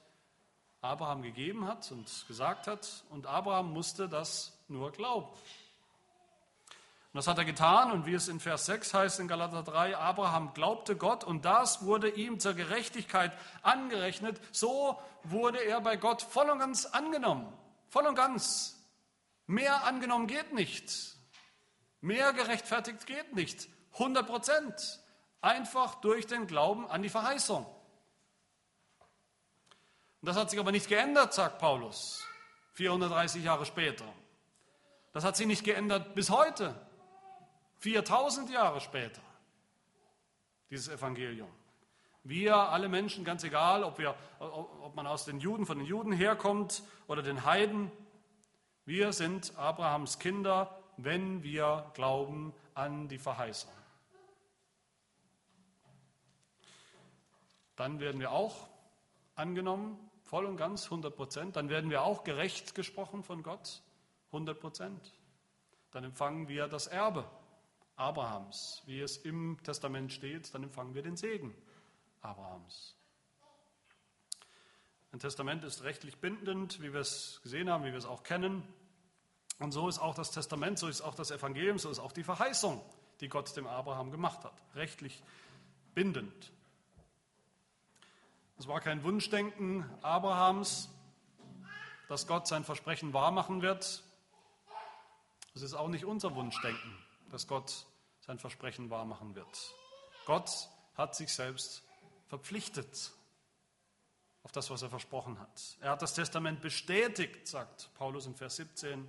[0.85, 3.03] Abraham gegeben hat und gesagt hat.
[3.09, 5.27] Und Abraham musste das nur glauben.
[5.27, 9.95] Und das hat er getan und wie es in Vers 6 heißt in Galater 3,
[9.95, 14.41] Abraham glaubte Gott und das wurde ihm zur Gerechtigkeit angerechnet.
[14.51, 17.47] So wurde er bei Gott voll und ganz angenommen.
[17.87, 18.77] Voll und ganz.
[19.47, 21.15] Mehr angenommen geht nicht.
[22.01, 23.69] Mehr gerechtfertigt geht nicht.
[23.93, 24.99] 100 Prozent.
[25.39, 27.65] Einfach durch den Glauben an die Verheißung.
[30.25, 32.25] Das hat sich aber nicht geändert, sagt Paulus,
[32.73, 34.05] 430 Jahre später.
[35.13, 36.75] Das hat sich nicht geändert bis heute.
[37.77, 39.21] 4000 Jahre später,
[40.69, 41.49] dieses Evangelium.
[42.23, 46.11] Wir, alle Menschen, ganz egal, ob, wir, ob man aus den Juden, von den Juden
[46.11, 47.91] herkommt oder den Heiden,
[48.85, 53.71] wir sind Abrahams Kinder, wenn wir glauben an die Verheißung.
[57.75, 58.67] Dann werden wir auch
[59.35, 61.55] angenommen, voll und ganz, 100 Prozent.
[61.55, 63.81] Dann werden wir auch gerecht gesprochen von Gott,
[64.27, 65.13] 100 Prozent.
[65.91, 67.25] Dann empfangen wir das Erbe
[67.95, 71.55] Abrahams, wie es im Testament steht, dann empfangen wir den Segen
[72.21, 72.95] Abrahams.
[75.13, 78.63] Ein Testament ist rechtlich bindend, wie wir es gesehen haben, wie wir es auch kennen.
[79.59, 82.23] Und so ist auch das Testament, so ist auch das Evangelium, so ist auch die
[82.23, 82.81] Verheißung,
[83.21, 85.23] die Gott dem Abraham gemacht hat, rechtlich
[85.93, 86.51] bindend.
[88.65, 90.89] Es war kein Wunschdenken Abrahams,
[92.09, 94.03] dass Gott sein Versprechen wahrmachen wird.
[95.53, 96.97] Es ist auch nicht unser Wunschdenken
[97.29, 97.85] dass Gott
[98.21, 99.71] sein Versprechen wahrmachen wird.
[100.25, 100.49] Gott
[100.95, 101.83] hat sich selbst
[102.25, 103.11] verpflichtet
[104.41, 105.77] auf das, was er versprochen hat.
[105.81, 109.07] Er hat das Testament bestätigt, sagt Paulus in Vers 17.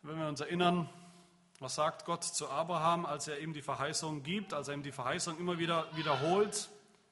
[0.00, 0.88] Wenn wir uns erinnern,
[1.58, 4.90] was sagt Gott zu Abraham, als er ihm die Verheißung gibt, als er ihm die
[4.90, 6.70] Verheißung immer wieder wiederholt?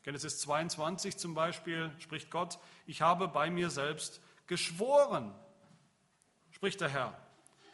[0.09, 5.35] Genesis 22 zum Beispiel spricht Gott, ich habe bei mir selbst geschworen,
[6.51, 7.15] spricht der Herr.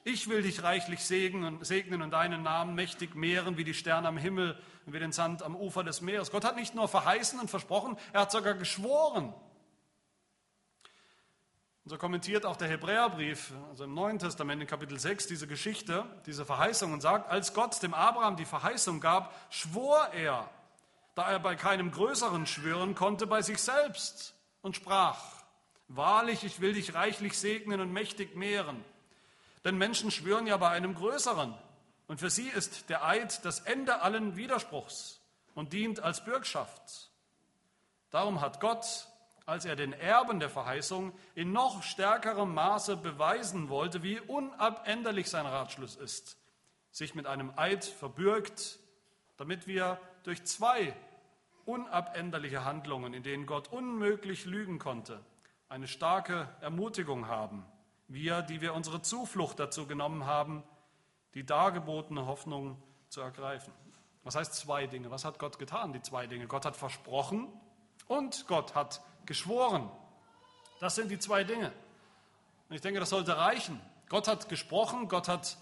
[0.02, 1.62] Ich will dich reichlich segnen,
[2.02, 5.54] und deinen Namen mächtig mehren wie die Sterne am Himmel und wie den Sand am
[5.54, 6.32] Ufer des Meeres.
[6.32, 9.26] Gott hat nicht nur verheißen und versprochen, er hat sogar geschworen.
[11.84, 16.04] Und so kommentiert auch der Hebräerbrief, also im Neuen Testament in Kapitel 6, diese Geschichte,
[16.26, 20.50] diese Verheißung und sagt, als Gott dem Abraham die Verheißung gab, schwor er,
[21.14, 25.20] da er bei keinem Größeren schwören konnte, bei sich selbst und sprach,
[25.88, 28.84] wahrlich, ich will dich reichlich segnen und mächtig mehren.
[29.64, 31.54] Denn Menschen schwören ja bei einem Größeren.
[32.06, 35.20] Und für sie ist der Eid das Ende allen Widerspruchs
[35.54, 37.10] und dient als Bürgschaft.
[38.10, 39.08] Darum hat Gott,
[39.46, 45.46] als er den Erben der Verheißung in noch stärkerem Maße beweisen wollte, wie unabänderlich sein
[45.46, 46.36] Ratschluss ist,
[46.90, 48.78] sich mit einem Eid verbürgt,
[49.36, 50.94] damit wir durch zwei
[51.64, 55.20] unabänderliche Handlungen, in denen Gott unmöglich lügen konnte,
[55.68, 57.64] eine starke Ermutigung haben
[58.08, 60.62] wir, die wir unsere Zuflucht dazu genommen haben,
[61.34, 63.72] die dargebotene Hoffnung zu ergreifen.
[64.22, 65.10] Was heißt zwei Dinge?
[65.10, 66.46] Was hat Gott getan, die zwei Dinge?
[66.46, 67.48] Gott hat versprochen
[68.06, 69.90] und Gott hat geschworen.
[70.80, 71.72] Das sind die zwei Dinge.
[72.68, 73.80] Und ich denke, das sollte reichen.
[74.08, 75.58] Gott hat gesprochen, Gott hat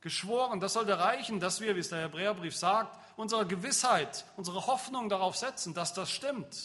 [0.00, 0.60] geschworen.
[0.60, 5.36] Das sollte reichen, dass wir, wie es der Hebräerbrief sagt, unsere Gewissheit, unsere Hoffnung darauf
[5.36, 6.56] setzen, dass das stimmt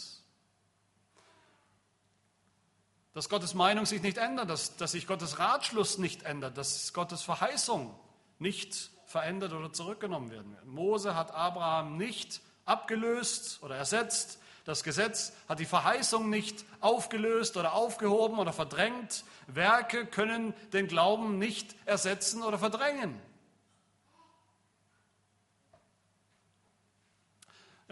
[3.14, 7.22] dass Gottes Meinung sich nicht ändert, dass, dass sich Gottes Ratschluss nicht ändert, dass Gottes
[7.22, 7.94] Verheißung
[8.40, 10.66] nicht verändert oder zurückgenommen werden wird.
[10.66, 14.40] Mose hat Abraham nicht abgelöst oder ersetzt.
[14.66, 19.26] Das Gesetz hat die Verheißung nicht aufgelöst oder aufgehoben oder verdrängt.
[19.46, 23.20] Werke können den Glauben nicht ersetzen oder verdrängen.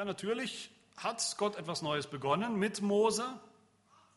[0.01, 3.23] Ja, natürlich hat Gott etwas Neues begonnen mit Mose,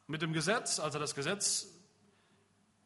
[0.06, 1.68] mit dem Gesetz, als er das Gesetz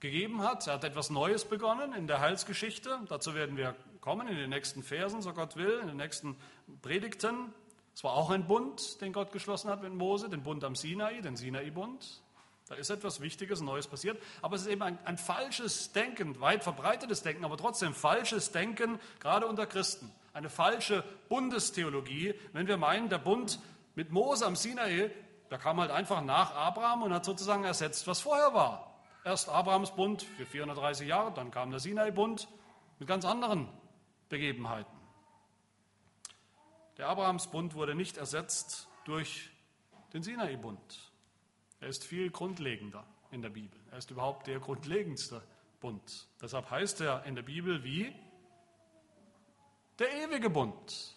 [0.00, 0.66] gegeben hat.
[0.66, 2.98] Er hat etwas Neues begonnen in der Heilsgeschichte.
[3.08, 6.36] Dazu werden wir kommen in den nächsten Versen, so Gott will, in den nächsten
[6.82, 7.54] Predigten.
[7.94, 11.20] Es war auch ein Bund, den Gott geschlossen hat mit Mose, den Bund am Sinai,
[11.20, 12.20] den Sinai-Bund.
[12.66, 14.20] Da ist etwas Wichtiges, Neues passiert.
[14.42, 18.98] Aber es ist eben ein, ein falsches Denken, weit verbreitetes Denken, aber trotzdem falsches Denken,
[19.20, 20.12] gerade unter Christen.
[20.38, 23.58] Eine falsche Bundestheologie, wenn wir meinen, der Bund
[23.96, 25.10] mit Mose am Sinai
[25.50, 29.02] der kam halt einfach nach Abraham und hat sozusagen ersetzt, was vorher war.
[29.24, 32.48] Erst Abrahams Bund für 430 Jahre, dann kam der Sinai-Bund
[32.98, 33.68] mit ganz anderen
[34.28, 34.96] Begebenheiten.
[36.98, 39.50] Der Abrahamsbund wurde nicht ersetzt durch
[40.12, 41.12] den Sinai-Bund.
[41.80, 43.80] Er ist viel grundlegender in der Bibel.
[43.90, 45.42] Er ist überhaupt der grundlegendste
[45.80, 46.28] Bund.
[46.40, 48.14] Deshalb heißt er in der Bibel wie
[49.98, 51.14] Der ewige Bund.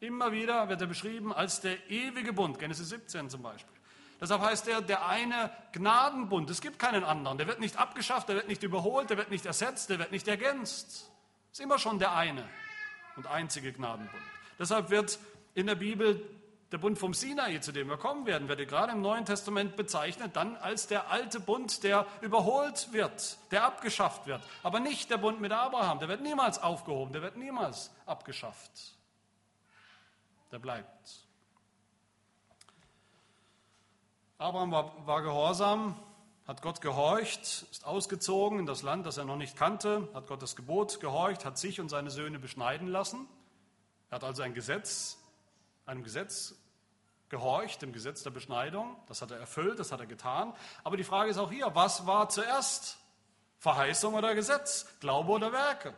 [0.00, 3.74] Immer wieder wird er beschrieben als der ewige Bund, Genesis 17 zum Beispiel.
[4.20, 6.50] Deshalb heißt er der eine Gnadenbund.
[6.50, 7.38] Es gibt keinen anderen.
[7.38, 10.28] Der wird nicht abgeschafft, der wird nicht überholt, der wird nicht ersetzt, der wird nicht
[10.28, 11.10] ergänzt.
[11.52, 12.46] Es ist immer schon der eine
[13.16, 14.22] und einzige Gnadenbund.
[14.58, 15.18] Deshalb wird
[15.54, 16.22] in der Bibel
[16.72, 20.36] der Bund vom Sinai, zu dem wir kommen werden, wird gerade im Neuen Testament bezeichnet,
[20.36, 24.42] dann als der alte Bund, der überholt wird, der abgeschafft wird.
[24.62, 28.94] Aber nicht der Bund mit Abraham, der wird niemals aufgehoben, der wird niemals abgeschafft
[30.50, 31.26] der bleibt.
[34.38, 35.96] Abraham war, war, gehorsam,
[36.46, 40.56] hat Gott gehorcht, ist ausgezogen in das Land, das er noch nicht kannte, hat Gottes
[40.56, 43.28] Gebot gehorcht, hat sich und seine Söhne beschneiden lassen.
[44.08, 45.18] Er hat also ein Gesetz,
[45.86, 46.54] einem Gesetz
[47.30, 48.96] gehorcht, dem Gesetz der Beschneidung.
[49.08, 50.52] Das hat er erfüllt, das hat er getan.
[50.84, 52.98] Aber die Frage ist auch hier, was war zuerst?
[53.58, 54.86] Verheißung oder Gesetz?
[55.00, 55.94] Glaube oder Werke?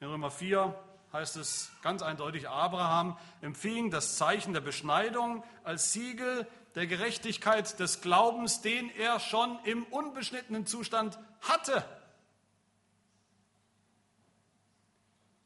[0.00, 0.74] In Römer 4
[1.12, 8.00] heißt es ganz eindeutig, Abraham empfing das Zeichen der Beschneidung als Siegel der Gerechtigkeit des
[8.00, 11.84] Glaubens, den er schon im unbeschnittenen Zustand hatte.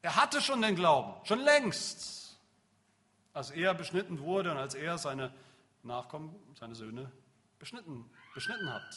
[0.03, 2.26] Er hatte schon den Glauben, schon längst,
[3.37, 5.31] als er beschnitten wurde und als er seine
[5.83, 7.13] Nachkommen, seine Söhne
[7.59, 8.97] beschnitten, beschnitten hat.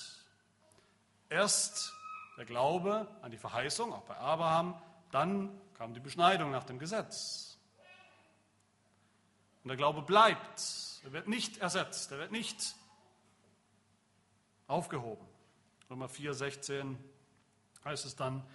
[1.28, 1.93] Erst
[2.38, 7.58] der Glaube an die Verheißung, auch bei Abraham, dann kam die Beschneidung nach dem Gesetz.
[9.63, 10.62] Und der Glaube bleibt.
[11.04, 12.13] Er wird nicht ersetzt.
[12.13, 12.75] Er wird nicht
[14.67, 15.28] aufgehoben.
[15.89, 16.97] Römer 4, 16
[17.84, 18.45] heißt es dann,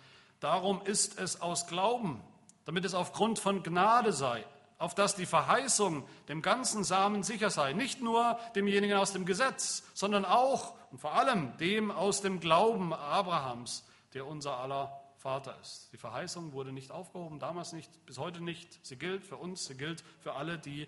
[0.40, 2.24] darum ist es aus Glauben,
[2.64, 4.46] damit es aufgrund von Gnade sei,
[4.78, 9.84] auf dass die Verheißung dem ganzen Samen sicher sei, nicht nur demjenigen aus dem Gesetz,
[9.94, 13.84] sondern auch und vor allem dem aus dem Glauben Abrahams,
[14.14, 15.88] der unser aller Vater ist.
[15.92, 18.78] Die Verheißung wurde nicht aufgehoben, damals nicht, bis heute nicht.
[18.84, 20.86] Sie gilt für uns, sie gilt für alle, die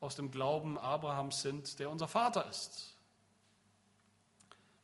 [0.00, 2.94] aus dem Glauben Abrahams sind, der unser Vater ist.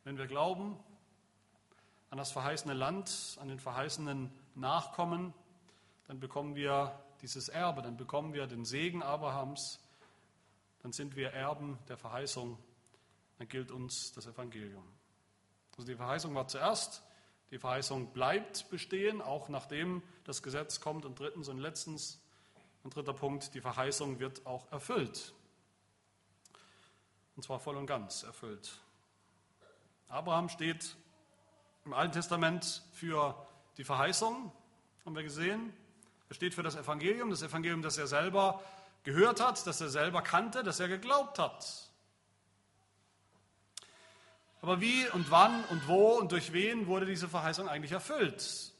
[0.03, 0.79] Wenn wir glauben
[2.09, 5.33] an das verheißene Land, an den verheißenen Nachkommen,
[6.07, 9.79] dann bekommen wir dieses Erbe, dann bekommen wir den Segen Abrahams,
[10.81, 12.57] dann sind wir Erben der Verheißung,
[13.37, 14.83] dann gilt uns das Evangelium.
[15.77, 17.03] Also die Verheißung war zuerst
[17.51, 21.05] die Verheißung bleibt bestehen, auch nachdem das Gesetz kommt.
[21.05, 22.19] Und drittens und letztens,
[22.83, 25.33] ein dritter Punkt, die Verheißung wird auch erfüllt.
[27.35, 28.79] Und zwar voll und ganz erfüllt.
[30.09, 30.95] Abraham steht
[31.85, 34.51] im Alten Testament für die Verheißung,
[35.05, 35.73] haben wir gesehen.
[36.29, 38.61] Er steht für das Evangelium, das Evangelium, das er selber
[39.03, 41.87] gehört hat, das er selber kannte, das er geglaubt hat.
[44.61, 48.73] Aber wie und wann und wo und durch wen wurde diese Verheißung eigentlich erfüllt?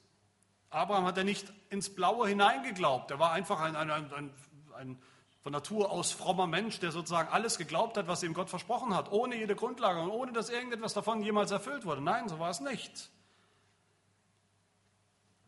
[0.69, 3.11] Abraham hat ja nicht ins Blaue hineingeglaubt.
[3.11, 4.33] Er war einfach ein, ein, ein,
[4.75, 5.01] ein,
[5.43, 9.11] von Natur aus frommer Mensch, der sozusagen alles geglaubt hat, was ihm Gott versprochen hat,
[9.13, 12.01] ohne jede Grundlage und ohne dass irgendetwas davon jemals erfüllt wurde.
[12.01, 13.09] Nein, so war es nicht.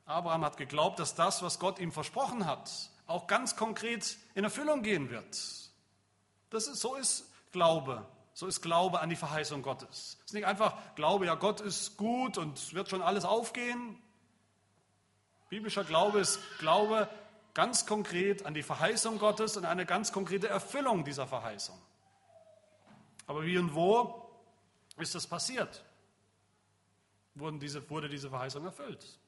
[0.10, 2.72] Abraham hat geglaubt, dass das, was Gott ihm versprochen hat,
[3.06, 5.40] auch ganz konkret in Erfüllung gehen wird.
[6.50, 8.06] Das ist, so ist Glaube.
[8.34, 10.18] So ist Glaube an die Verheißung Gottes.
[10.20, 14.02] Es ist nicht einfach Glaube, ja, Gott ist gut und wird schon alles aufgehen.
[15.50, 17.08] Biblischer Glaube ist Glaube
[17.54, 21.78] ganz konkret an die Verheißung Gottes und eine ganz konkrete Erfüllung dieser Verheißung.
[23.28, 24.28] Aber wie und wo
[24.98, 25.84] ist das passiert?
[27.36, 29.19] Wurden diese, wurde diese Verheißung erfüllt?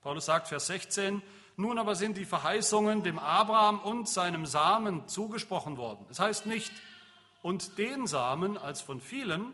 [0.00, 1.22] Paulus sagt, Vers 16,
[1.56, 6.06] nun aber sind die Verheißungen dem Abraham und seinem Samen zugesprochen worden.
[6.08, 6.72] Es das heißt nicht,
[7.42, 9.52] und den Samen als von vielen,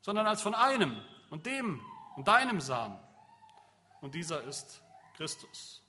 [0.00, 0.96] sondern als von einem
[1.30, 1.80] und dem
[2.16, 2.98] und deinem Samen.
[4.00, 4.82] Und dieser ist
[5.16, 5.82] Christus.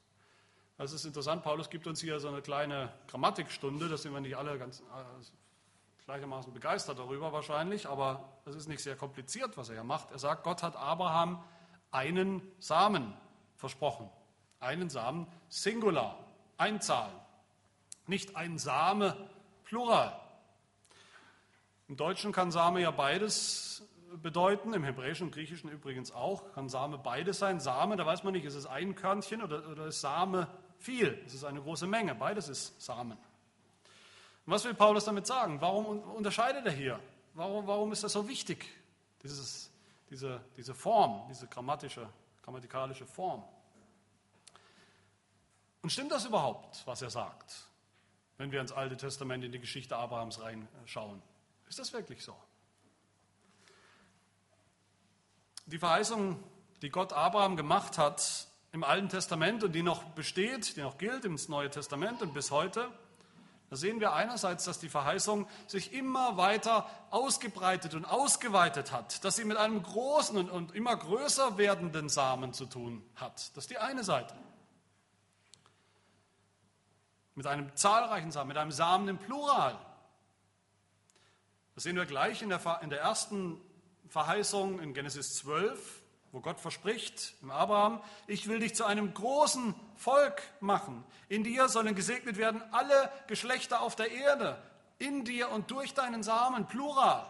[0.77, 4.37] Das ist interessant, Paulus gibt uns hier so eine kleine Grammatikstunde, da sind wir nicht
[4.37, 4.83] alle ganz äh,
[6.05, 10.11] gleichermaßen begeistert darüber wahrscheinlich, aber es ist nicht sehr kompliziert, was er hier macht.
[10.11, 11.43] Er sagt, Gott hat Abraham
[11.91, 13.15] einen Samen
[13.55, 14.09] versprochen.
[14.59, 16.17] Einen Samen Singular,
[16.57, 17.11] Einzahl.
[18.07, 19.15] Nicht ein Same
[19.63, 20.19] Plural.
[21.87, 23.83] Im Deutschen kann Same ja beides
[24.21, 27.59] bedeuten, im Hebräischen und Griechischen übrigens auch, kann Same beides sein.
[27.59, 31.21] Same, da weiß man nicht, ist es ein Körnchen oder, oder ist Same viel?
[31.25, 33.17] Es ist eine große Menge, beides ist Samen.
[34.45, 35.59] Was will Paulus damit sagen?
[35.59, 36.99] Warum unterscheidet er hier?
[37.33, 38.65] Warum, warum ist das so wichtig,
[39.23, 39.71] dieses,
[40.09, 42.07] diese, diese Form, diese grammatische,
[42.45, 43.43] grammatikalische Form?
[45.81, 47.67] Und stimmt das überhaupt, was er sagt,
[48.37, 51.21] wenn wir ins Alte Testament in die Geschichte Abrahams reinschauen?
[51.67, 52.35] Ist das wirklich so?
[55.65, 56.43] Die Verheißung,
[56.81, 61.25] die Gott Abraham gemacht hat, im Alten Testament und die noch besteht, die noch gilt
[61.25, 62.91] ins Neue Testament und bis heute,
[63.75, 69.35] da sehen wir einerseits, dass die Verheißung sich immer weiter ausgebreitet und ausgeweitet hat, dass
[69.35, 73.33] sie mit einem großen und, immer größer werdenden Samen zu tun hat.
[73.57, 74.33] Das ist die eine Seite.
[77.35, 79.77] Mit einem zahlreichen Samen, mit einem Samen im Plural.
[81.73, 83.59] Das sehen wir gleich in der, in der ersten
[84.07, 86.01] Verheißung in Genesis 12,
[86.35, 91.01] wo Gott verspricht im Abraham, ich will dich zu einem großen Volk machen.
[91.29, 94.61] In dir sollen gesegnet werden alle Geschlechter auf der Erde,
[94.97, 97.25] in dir und durch deinen Samen, plural.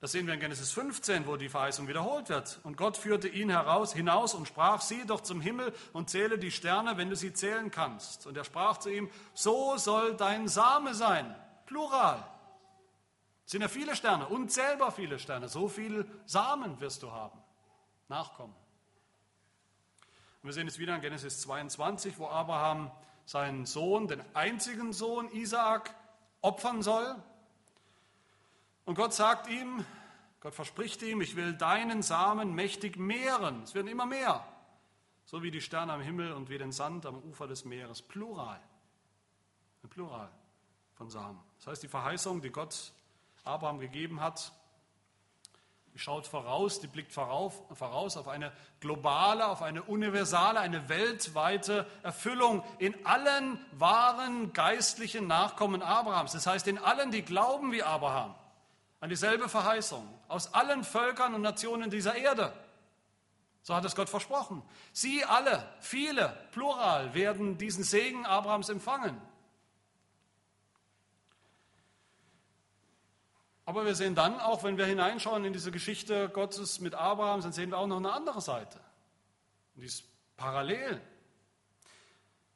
[0.00, 2.58] Das sehen wir in Genesis 15, wo die Verheißung wiederholt wird.
[2.62, 6.50] Und Gott führte ihn heraus, hinaus und sprach, sieh doch zum Himmel und zähle die
[6.50, 8.26] Sterne, wenn du sie zählen kannst.
[8.26, 12.26] Und er sprach zu ihm, so soll dein Same sein, plural.
[13.46, 15.48] Sind ja viele Sterne, unzählbar viele Sterne.
[15.48, 17.38] So viele Samen wirst du haben.
[18.08, 18.54] Nachkommen.
[20.42, 22.90] Und wir sehen es wieder in Genesis 22, wo Abraham
[23.24, 25.94] seinen Sohn, den einzigen Sohn Isaak,
[26.40, 27.16] opfern soll.
[28.84, 29.84] Und Gott sagt ihm,
[30.40, 33.62] Gott verspricht ihm, ich will deinen Samen mächtig mehren.
[33.62, 34.46] Es werden immer mehr.
[35.24, 38.02] So wie die Sterne am Himmel und wie den Sand am Ufer des Meeres.
[38.02, 38.60] Plural.
[39.82, 40.30] Ein Plural
[40.94, 41.40] von Samen.
[41.58, 42.92] Das heißt, die Verheißung, die Gott
[43.46, 44.52] Abraham gegeben hat.
[45.96, 52.62] Die schaut voraus, die blickt voraus auf eine globale, auf eine universale, eine weltweite Erfüllung
[52.78, 56.32] in allen wahren geistlichen Nachkommen Abrahams.
[56.32, 58.34] Das heißt, in allen, die glauben wie Abraham,
[59.00, 62.52] an dieselbe Verheißung, aus allen Völkern und Nationen dieser Erde.
[63.62, 64.62] So hat es Gott versprochen.
[64.92, 69.18] Sie alle, viele, plural, werden diesen Segen Abrahams empfangen.
[73.66, 77.52] Aber wir sehen dann auch, wenn wir hineinschauen in diese Geschichte Gottes mit Abraham, dann
[77.52, 78.78] sehen wir auch noch eine andere Seite.
[79.74, 80.04] Und die ist
[80.36, 81.00] parallel.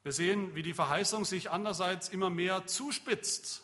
[0.04, 3.62] Wir sehen, wie die Verheißung sich andererseits immer mehr zuspitzt,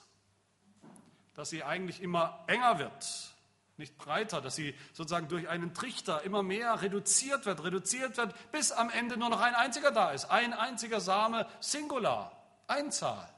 [1.35, 3.35] dass sie eigentlich immer enger wird,
[3.77, 8.73] nicht breiter, dass sie sozusagen durch einen Trichter immer mehr reduziert wird, reduziert wird, bis
[8.73, 12.33] am Ende nur noch ein einziger da ist, ein einziger Same, Singular,
[12.67, 13.33] Einzahl.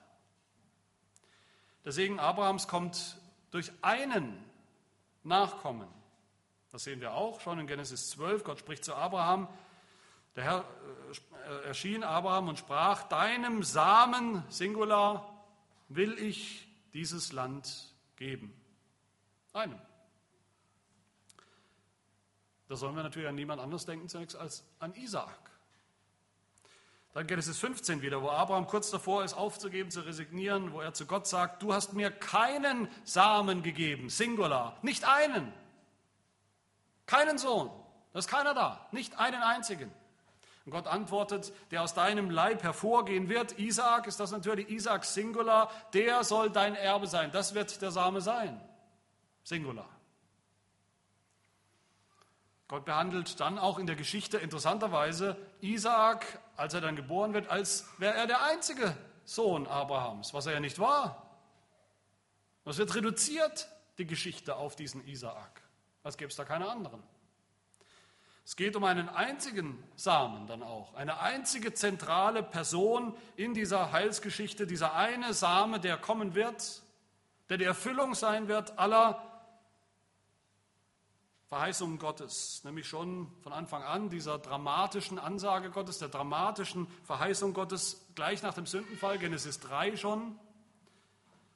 [1.85, 3.17] Der Segen Abrahams kommt
[3.50, 4.44] durch einen
[5.22, 5.88] Nachkommen.
[6.70, 8.44] Das sehen wir auch schon in Genesis 12.
[8.44, 9.48] Gott spricht zu Abraham.
[10.37, 10.64] Der Herr
[11.48, 15.32] äh, erschien Abraham und sprach, deinem Samen, Singular,
[15.88, 18.52] will ich dieses Land geben.
[19.52, 19.80] Einem.
[22.68, 25.47] Da sollen wir natürlich an niemand anders denken zunächst als an Isaak.
[27.14, 31.07] Dann Genesis 15 wieder, wo Abraham kurz davor ist, aufzugeben, zu resignieren, wo er zu
[31.07, 35.53] Gott sagt, du hast mir keinen Samen gegeben, Singular, nicht einen,
[37.07, 37.71] keinen Sohn,
[38.12, 39.90] da ist keiner da, nicht einen einzigen.
[40.64, 45.71] Und Gott antwortet, der aus deinem Leib hervorgehen wird, Isaak ist das natürlich, Isaak Singular,
[45.94, 48.61] der soll dein Erbe sein, das wird der Same sein,
[49.44, 49.88] Singular.
[52.68, 57.88] Gott behandelt dann auch in der Geschichte interessanterweise Isaak, als er dann geboren wird, als
[57.96, 61.26] wäre er der einzige Sohn Abrahams, was er ja nicht war.
[62.66, 65.62] Es wird reduziert, die Geschichte auf diesen Isaak,
[66.02, 67.02] als gäbe es da keine anderen.
[68.44, 74.66] Es geht um einen einzigen Samen dann auch, eine einzige zentrale Person in dieser Heilsgeschichte,
[74.66, 76.83] dieser eine Same, der kommen wird,
[77.48, 79.22] der die Erfüllung sein wird aller
[81.48, 88.06] Verheißungen Gottes, nämlich schon von Anfang an dieser dramatischen Ansage Gottes, der dramatischen Verheißung Gottes,
[88.14, 90.38] gleich nach dem Sündenfall, Genesis 3 schon,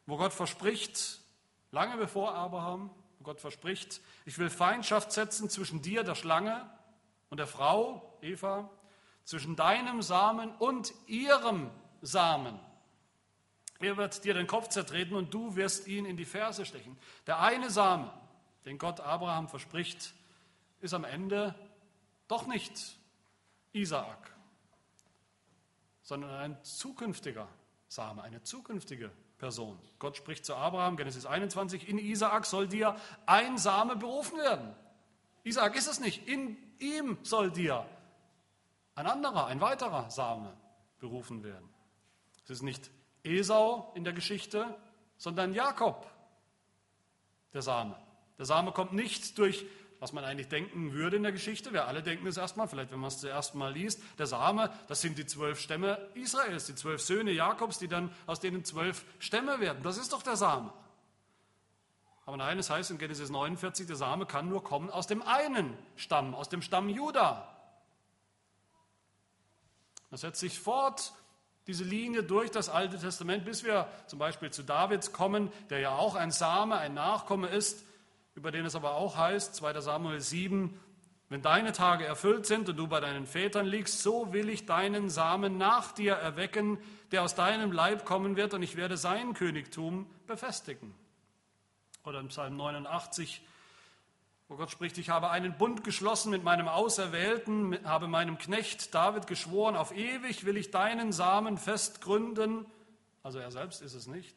[0.06, 1.20] wo Gott verspricht,
[1.72, 6.70] lange bevor Abraham, wo Gott verspricht, ich will Feindschaft setzen zwischen dir, der Schlange,
[7.28, 8.70] und der Frau, Eva,
[9.24, 12.58] zwischen deinem Samen und ihrem Samen.
[13.78, 16.98] Er wird dir den Kopf zertreten und du wirst ihn in die Ferse stechen.
[17.26, 18.10] Der eine Samen
[18.64, 20.14] den Gott Abraham verspricht,
[20.80, 21.54] ist am Ende
[22.28, 22.96] doch nicht
[23.72, 24.34] Isaak,
[26.02, 27.48] sondern ein zukünftiger
[27.88, 29.78] Same, eine zukünftige Person.
[29.98, 32.96] Gott spricht zu Abraham, Genesis 21, in Isaak soll dir
[33.26, 34.74] ein Same berufen werden.
[35.44, 37.86] Isaak ist es nicht, in ihm soll dir
[38.94, 40.56] ein anderer, ein weiterer Same
[40.98, 41.68] berufen werden.
[42.44, 42.90] Es ist nicht
[43.24, 44.76] Esau in der Geschichte,
[45.16, 46.10] sondern Jakob,
[47.52, 47.96] der Same.
[48.38, 49.66] Der Same kommt nicht durch,
[50.00, 51.72] was man eigentlich denken würde in der Geschichte.
[51.72, 54.02] Wir alle denken es erstmal, vielleicht wenn man es zuerst mal liest.
[54.18, 58.40] Der Same, das sind die zwölf Stämme Israels, die zwölf Söhne Jakobs, die dann aus
[58.40, 59.82] denen zwölf Stämme werden.
[59.82, 60.72] Das ist doch der Same.
[62.26, 65.76] Aber nein, es heißt in Genesis 49, der Same kann nur kommen aus dem einen
[65.96, 67.48] Stamm, aus dem Stamm Juda.
[70.10, 71.12] Das setzt sich fort,
[71.66, 75.96] diese Linie durch das Alte Testament, bis wir zum Beispiel zu Davids kommen, der ja
[75.96, 77.84] auch ein Same, ein Nachkomme ist,
[78.34, 80.78] über den es aber auch heißt, 2 Samuel 7,
[81.28, 85.08] wenn deine Tage erfüllt sind und du bei deinen Vätern liegst, so will ich deinen
[85.08, 86.78] Samen nach dir erwecken,
[87.10, 90.94] der aus deinem Leib kommen wird, und ich werde sein Königtum befestigen.
[92.04, 93.42] Oder im Psalm 89,
[94.48, 99.26] wo Gott spricht, ich habe einen Bund geschlossen mit meinem Auserwählten, habe meinem Knecht David
[99.26, 102.66] geschworen, auf ewig will ich deinen Samen festgründen.
[103.22, 104.36] Also er selbst ist es nicht.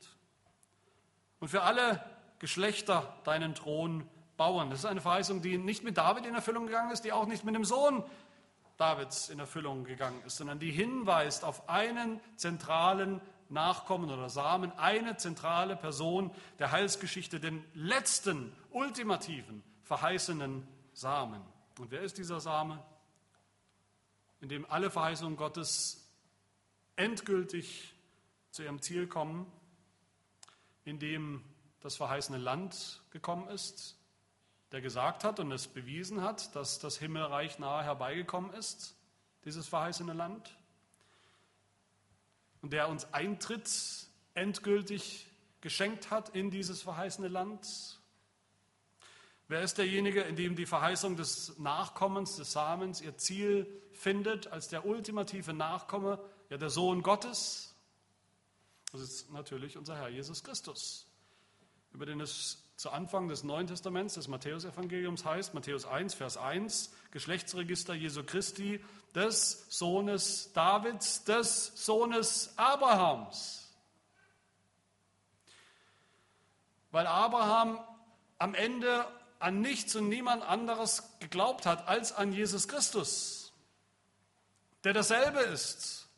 [1.42, 2.02] Und für alle
[2.40, 4.08] Geschlechter deinen Thron
[4.38, 4.70] bauen.
[4.70, 7.44] Das ist eine Verheißung, die nicht mit David in Erfüllung gegangen ist, die auch nicht
[7.44, 8.04] mit dem Sohn
[8.78, 15.18] Davids in Erfüllung gegangen ist, sondern die hinweist auf einen zentralen Nachkommen oder Samen, eine
[15.18, 21.42] zentrale Person der Heilsgeschichte, den letzten, ultimativen, verheißenen Samen.
[21.80, 22.84] Und wer ist dieser Same?
[24.42, 26.12] In dem alle Verheißungen Gottes
[26.96, 27.94] endgültig
[28.52, 29.46] zu ihrem Ziel kommen,
[30.84, 31.44] in dem
[31.82, 33.98] das verheißene Land gekommen ist,
[34.72, 38.96] der gesagt hat und es bewiesen hat, dass das Himmelreich nahe herbeigekommen ist,
[39.46, 40.58] dieses verheißene Land,
[42.62, 43.70] und der uns Eintritt
[44.34, 45.28] endgültig
[45.62, 48.00] geschenkt hat in dieses verheißene Land.
[49.48, 54.68] Wer ist derjenige, in dem die Verheißung des Nachkommens, des Samens ihr Ziel findet, als
[54.68, 56.20] der ultimative Nachkomme,
[56.50, 57.76] ja der Sohn Gottes?
[58.92, 61.08] Das ist natürlich unser Herr Jesus Christus,
[61.96, 66.94] über den es zu Anfang des Neuen Testaments, des Matthäusevangeliums heißt, Matthäus 1, Vers 1,
[67.12, 68.84] Geschlechtsregister Jesu Christi,
[69.16, 73.74] des Sohnes Davids, des Sohnes Abrahams.
[76.92, 77.80] Weil Abraham
[78.40, 79.08] am Ende
[79.40, 83.54] an nichts und niemand anderes geglaubt hat als an Jesus Christus,
[84.84, 86.10] der dasselbe ist,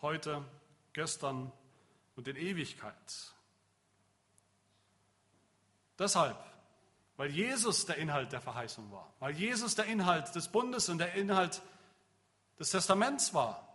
[0.00, 0.42] heute,
[0.94, 1.52] gestern
[2.16, 3.34] und in Ewigkeit.
[6.00, 6.38] Deshalb,
[7.18, 11.12] weil Jesus der Inhalt der Verheißung war, weil Jesus der Inhalt des Bundes und der
[11.12, 11.60] Inhalt
[12.58, 13.68] des Testaments war,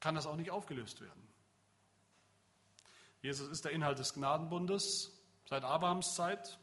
[0.00, 1.28] kann das auch nicht aufgelöst werden.
[3.20, 5.12] Jesus ist der Inhalt des Gnadenbundes
[5.46, 6.58] seit Abrahams Zeit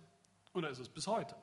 [0.54, 1.36] und er ist es bis heute.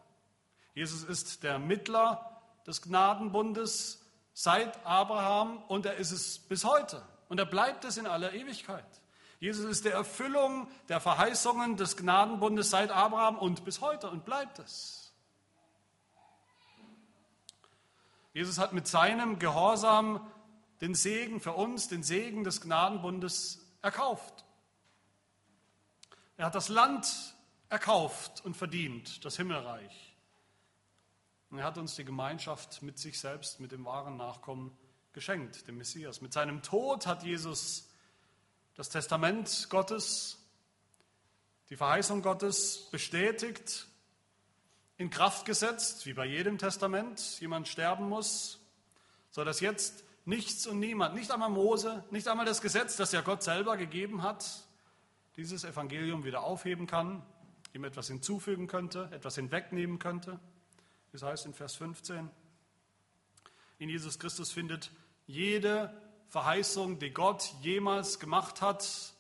[0.75, 7.39] Jesus ist der Mittler des Gnadenbundes seit Abraham und er ist es bis heute und
[7.39, 9.01] er bleibt es in aller Ewigkeit.
[9.41, 14.59] Jesus ist der Erfüllung der Verheißungen des Gnadenbundes seit Abraham und bis heute und bleibt
[14.59, 15.13] es.
[18.33, 20.27] Jesus hat mit seinem Gehorsam
[20.81, 24.45] den Segen für uns, den Segen des Gnadenbundes erkauft.
[26.37, 27.35] Er hat das Land
[27.69, 30.17] erkauft und verdient, das Himmelreich.
[31.51, 34.77] Und er hat uns die Gemeinschaft mit sich selbst, mit dem wahren Nachkommen
[35.13, 36.21] geschenkt, dem Messias.
[36.21, 37.88] Mit seinem Tod hat Jesus
[38.79, 40.39] das Testament Gottes,
[41.69, 43.89] die Verheißung Gottes bestätigt,
[44.99, 48.61] in Kraft gesetzt, wie bei jedem Testament jemand sterben muss,
[49.31, 53.21] so dass jetzt nichts und niemand, nicht einmal Mose, nicht einmal das Gesetz, das ja
[53.21, 54.47] Gott selber gegeben hat,
[55.37, 57.27] dieses Evangelium wieder aufheben kann,
[57.75, 60.39] ihm etwas hinzufügen könnte, etwas hinwegnehmen könnte.
[61.11, 62.31] Das heißt in Vers 15,
[63.79, 64.93] in Jesus Christus findet
[65.27, 65.93] jede
[66.29, 69.15] Verheißung, die Gott jemals gemacht hat,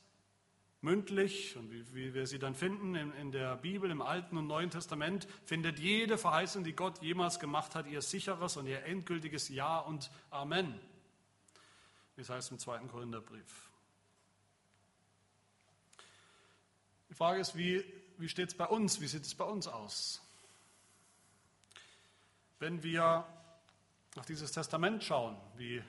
[0.81, 4.47] mündlich und wie, wie wir sie dann finden in, in, der Bibel, im Alten und
[4.47, 9.49] Neuen Testament, findet jede Verheißung, die Gott jemals gemacht hat, ihr sicheres und ihr endgültiges
[9.49, 10.79] Ja und Amen.
[12.15, 13.71] Wie es heißt im zweiten Korintherbrief.
[17.09, 17.85] Die Frage ist, wie,
[18.19, 19.01] wie steht es bei uns?
[19.01, 20.21] Wie sieht es bei uns aus?
[22.59, 23.27] Wenn wir
[24.17, 25.83] auf dieses Testament schauen, wie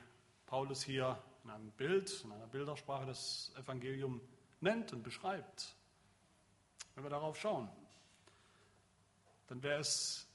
[0.50, 4.20] Paulus hier in einem Bild, in einer Bildersprache das Evangelium
[4.62, 5.76] nennt und beschreibt.
[6.96, 7.70] Wenn wir darauf schauen,
[9.46, 10.28] dann wäre es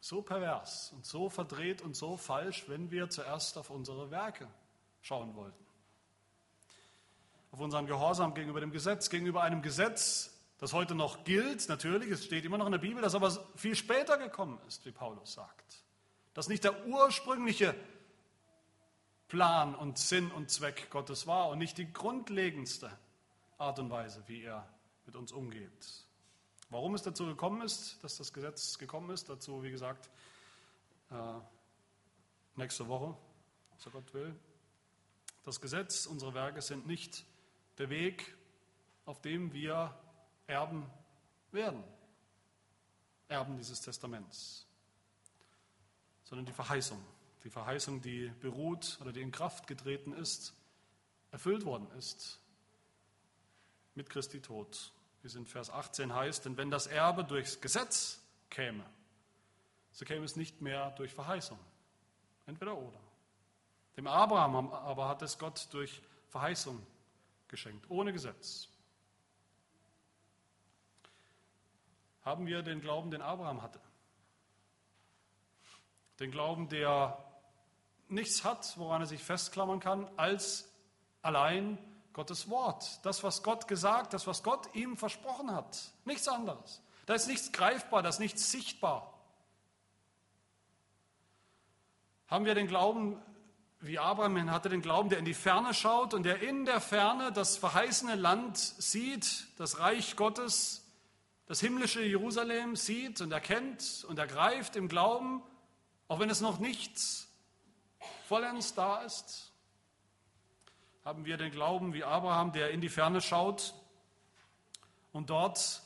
[0.00, 4.48] so pervers und so verdreht und so falsch, wenn wir zuerst auf unsere Werke
[5.02, 5.66] schauen wollten.
[7.52, 12.24] Auf unseren Gehorsam gegenüber dem Gesetz, gegenüber einem Gesetz, das heute noch gilt, natürlich, es
[12.24, 15.84] steht immer noch in der Bibel, das aber viel später gekommen ist, wie Paulus sagt.
[16.32, 17.74] Das nicht der ursprüngliche
[19.34, 22.88] Plan und Sinn und Zweck Gottes war und nicht die grundlegendste
[23.58, 24.64] Art und Weise, wie er
[25.06, 26.06] mit uns umgeht.
[26.70, 30.08] Warum es dazu gekommen ist, dass das Gesetz gekommen ist, dazu, wie gesagt,
[31.10, 31.16] äh,
[32.54, 33.16] nächste Woche,
[33.78, 34.36] so Gott will.
[35.42, 37.24] Das Gesetz, unsere Werke sind nicht
[37.78, 38.36] der Weg,
[39.04, 39.98] auf dem wir
[40.46, 40.88] erben
[41.50, 41.82] werden.
[43.26, 44.64] Erben dieses Testaments,
[46.22, 47.04] sondern die Verheißung.
[47.44, 50.54] Die Verheißung, die beruht oder die in Kraft getreten ist,
[51.30, 52.40] erfüllt worden ist
[53.94, 54.92] mit Christi Tod.
[55.20, 58.20] Wie es in Vers 18 heißt, denn wenn das Erbe durchs Gesetz
[58.50, 58.84] käme,
[59.92, 61.58] so käme es nicht mehr durch Verheißung.
[62.46, 63.00] Entweder oder.
[63.96, 66.84] Dem Abraham aber hat es Gott durch Verheißung
[67.48, 68.68] geschenkt, ohne Gesetz.
[72.22, 73.80] Haben wir den Glauben, den Abraham hatte?
[76.18, 77.18] Den Glauben, der
[78.08, 80.70] nichts hat, woran er sich festklammern kann, als
[81.22, 81.78] allein
[82.12, 83.04] Gottes Wort.
[83.04, 85.92] Das, was Gott gesagt, das, was Gott ihm versprochen hat.
[86.04, 86.80] Nichts anderes.
[87.06, 89.12] Da ist nichts greifbar, da ist nichts sichtbar.
[92.28, 93.20] Haben wir den Glauben,
[93.80, 97.32] wie Abraham hatte den Glauben, der in die Ferne schaut und der in der Ferne
[97.32, 100.86] das verheißene Land sieht, das Reich Gottes,
[101.46, 105.42] das himmlische Jerusalem sieht und erkennt und ergreift im Glauben,
[106.08, 106.98] auch wenn es noch nicht
[108.24, 109.52] vollends da ist?
[111.04, 113.74] Haben wir den Glauben wie Abraham, der in die Ferne schaut
[115.12, 115.82] und dort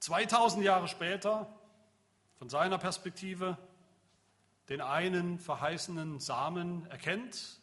[0.00, 1.48] 2000 Jahre später
[2.38, 3.56] von seiner Perspektive
[4.68, 7.60] den einen verheißenen Samen erkennt,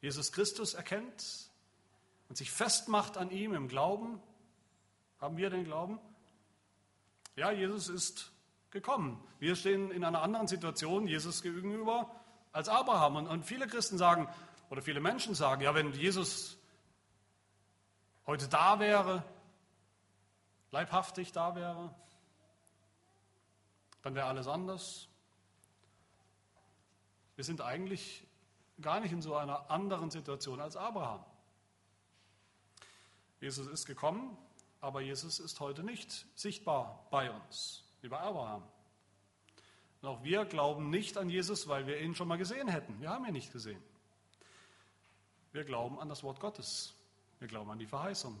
[0.00, 1.50] Jesus Christus erkennt
[2.28, 4.20] und sich festmacht an ihm im Glauben?
[5.18, 5.98] Haben wir den Glauben?
[7.34, 8.32] Ja, Jesus ist
[8.70, 9.22] gekommen.
[9.38, 12.10] Wir stehen in einer anderen Situation Jesus gegenüber
[12.56, 13.16] als Abraham.
[13.16, 14.28] Und, und viele Christen sagen,
[14.70, 16.56] oder viele Menschen sagen, ja, wenn Jesus
[18.26, 19.22] heute da wäre,
[20.70, 21.94] leibhaftig da wäre,
[24.02, 25.08] dann wäre alles anders.
[27.36, 28.26] Wir sind eigentlich
[28.80, 31.24] gar nicht in so einer anderen Situation als Abraham.
[33.38, 34.36] Jesus ist gekommen,
[34.80, 38.62] aber Jesus ist heute nicht sichtbar bei uns, wie bei Abraham.
[40.06, 43.00] Und auch wir glauben nicht an Jesus, weil wir ihn schon mal gesehen hätten.
[43.00, 43.82] Wir haben ihn nicht gesehen.
[45.50, 46.94] Wir glauben an das Wort Gottes.
[47.40, 48.40] Wir glauben an die Verheißung.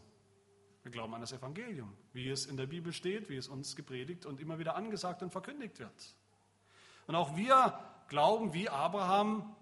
[0.84, 4.26] Wir glauben an das Evangelium, wie es in der Bibel steht, wie es uns gepredigt
[4.26, 6.14] und immer wieder angesagt und verkündigt wird.
[7.08, 9.56] Und auch wir glauben wie Abraham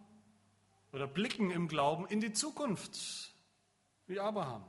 [0.92, 3.32] oder blicken im Glauben in die Zukunft,
[4.08, 4.62] wie Abraham.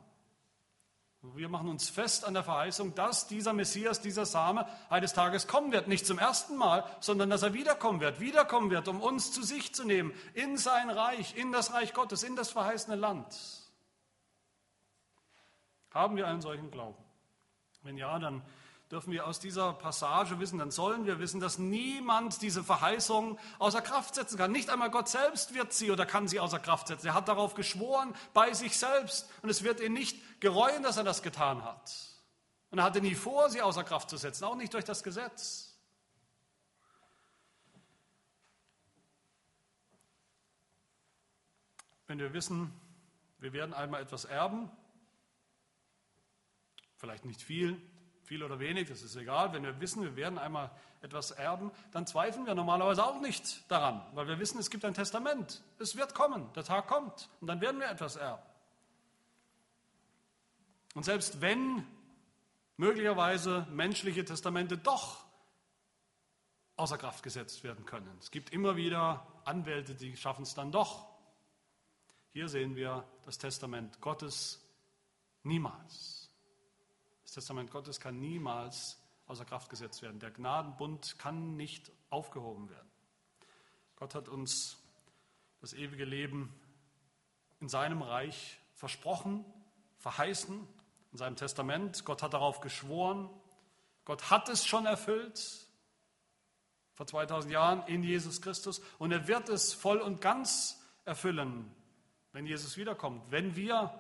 [1.34, 5.72] Wir machen uns fest an der Verheißung, dass dieser Messias, dieser Same eines Tages kommen
[5.72, 5.88] wird.
[5.88, 8.20] Nicht zum ersten Mal, sondern dass er wiederkommen wird.
[8.20, 12.24] Wiederkommen wird, um uns zu sich zu nehmen, in sein Reich, in das Reich Gottes,
[12.24, 13.36] in das verheißene Land.
[15.92, 16.98] Haben wir einen solchen Glauben?
[17.82, 18.42] Wenn ja, dann
[18.92, 23.82] dürfen wir aus dieser Passage wissen, dann sollen wir wissen, dass niemand diese Verheißung außer
[23.82, 24.52] Kraft setzen kann.
[24.52, 27.08] Nicht einmal Gott selbst wird sie oder kann sie außer Kraft setzen.
[27.08, 31.04] Er hat darauf geschworen bei sich selbst und es wird ihn nicht gereuen, dass er
[31.04, 31.92] das getan hat.
[32.70, 35.76] Und er hatte nie vor, sie außer Kraft zu setzen, auch nicht durch das Gesetz.
[42.08, 42.72] Wenn wir wissen,
[43.40, 44.70] wir werden einmal etwas erben,
[46.98, 47.82] vielleicht nicht viel,
[48.26, 49.54] viel oder wenig, das ist egal.
[49.54, 50.72] Wenn wir wissen, wir werden einmal
[51.02, 54.94] etwas erben, dann zweifeln wir normalerweise auch nicht daran, weil wir wissen, es gibt ein
[54.94, 55.62] Testament.
[55.80, 58.44] Es wird kommen, der Tag kommt und dann werden wir etwas erben.
[60.96, 61.86] Und selbst wenn
[62.78, 65.24] möglicherweise menschliche Testamente doch
[66.78, 71.08] außer Kraft gesetzt werden können, es gibt immer wieder Anwälte, die schaffen es dann doch.
[72.32, 74.62] Hier sehen wir das Testament Gottes
[75.44, 76.15] niemals.
[77.36, 80.20] Testament Gottes kann niemals außer Kraft gesetzt werden.
[80.20, 82.90] Der Gnadenbund kann nicht aufgehoben werden.
[83.98, 84.78] Gott hat uns
[85.60, 86.58] das ewige Leben
[87.60, 89.44] in seinem Reich versprochen,
[89.98, 90.66] verheißen,
[91.12, 92.06] in seinem Testament.
[92.06, 93.30] Gott hat darauf geschworen.
[94.06, 95.68] Gott hat es schon erfüllt
[96.94, 101.70] vor 2000 Jahren in Jesus Christus und er wird es voll und ganz erfüllen,
[102.32, 103.94] wenn Jesus wiederkommt, wenn wir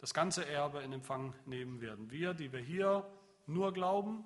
[0.00, 2.10] das ganze Erbe in Empfang nehmen werden.
[2.10, 3.08] Wir, die wir hier
[3.46, 4.24] nur glauben,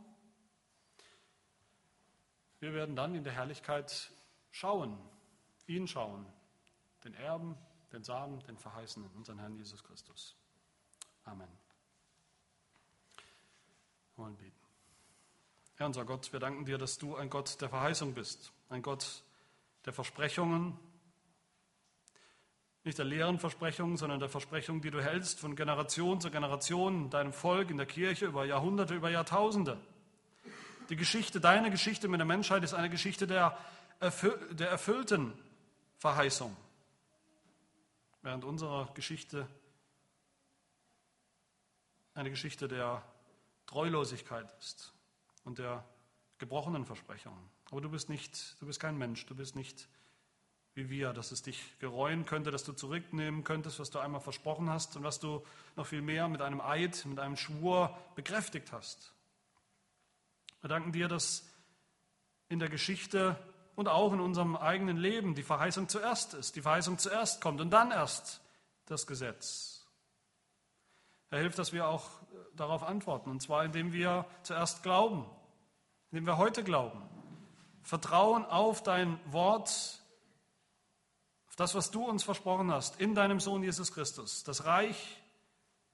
[2.61, 4.11] wir werden dann in der Herrlichkeit
[4.51, 4.97] schauen,
[5.67, 6.25] ihn schauen,
[7.05, 7.57] den Erben,
[7.93, 10.37] den Samen, den Verheißenen, unseren Herrn Jesus Christus.
[11.25, 11.49] Amen.
[14.15, 14.57] Wir wollen beten.
[15.77, 19.25] Herr unser Gott, wir danken dir, dass du ein Gott der Verheißung bist, ein Gott
[19.85, 20.79] der Versprechungen,
[22.85, 27.11] nicht der leeren Versprechungen, sondern der Versprechung, die du hältst von Generation zu Generation in
[27.11, 29.79] deinem Volk, in der Kirche, über Jahrhunderte, über Jahrtausende.
[30.91, 33.57] Die Geschichte, deine Geschichte mit der Menschheit ist eine Geschichte der,
[34.51, 35.33] der erfüllten
[35.97, 36.55] Verheißung,
[38.21, 39.49] während unsere Geschichte
[42.13, 43.03] eine Geschichte der
[43.67, 44.93] Treulosigkeit ist
[45.45, 45.85] und der
[46.37, 47.51] gebrochenen Versprechungen.
[47.71, 49.89] Aber du bist nicht, du bist kein Mensch, du bist nicht
[50.75, 54.71] wie wir, dass es dich gereuen könnte, dass du zurücknehmen könntest, was du einmal versprochen
[54.71, 55.45] hast und was du
[55.77, 59.13] noch viel mehr mit einem Eid, mit einem Schwur bekräftigt hast.
[60.61, 61.49] Wir danken dir, dass
[62.49, 63.37] in der Geschichte
[63.77, 67.71] und auch in unserem eigenen Leben die Verheißung zuerst ist, die Verheißung zuerst kommt und
[67.71, 68.41] dann erst
[68.87, 69.87] das Gesetz.
[71.31, 72.09] Er hilft, dass wir auch
[72.57, 75.27] darauf antworten, und zwar indem wir zuerst glauben,
[76.11, 77.03] indem wir heute glauben,
[77.83, 80.01] vertrauen auf dein Wort,
[81.55, 85.23] auf das, was du uns versprochen hast, in deinem Sohn Jesus Christus, das Reich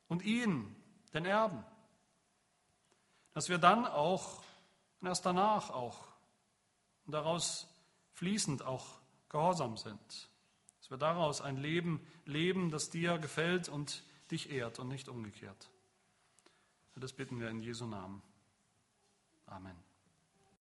[0.09, 0.75] und ihn,
[1.13, 1.63] den Erben,
[3.35, 4.43] dass wir dann auch
[5.03, 5.99] und erst danach auch
[7.05, 7.69] und daraus
[8.15, 8.87] fließend auch
[9.29, 10.01] gehorsam sind.
[10.79, 15.69] Dass wir daraus ein Leben leben, das dir gefällt und dich ehrt und nicht umgekehrt.
[16.97, 18.23] Das bitten wir in Jesu Namen.
[19.45, 19.90] Amen.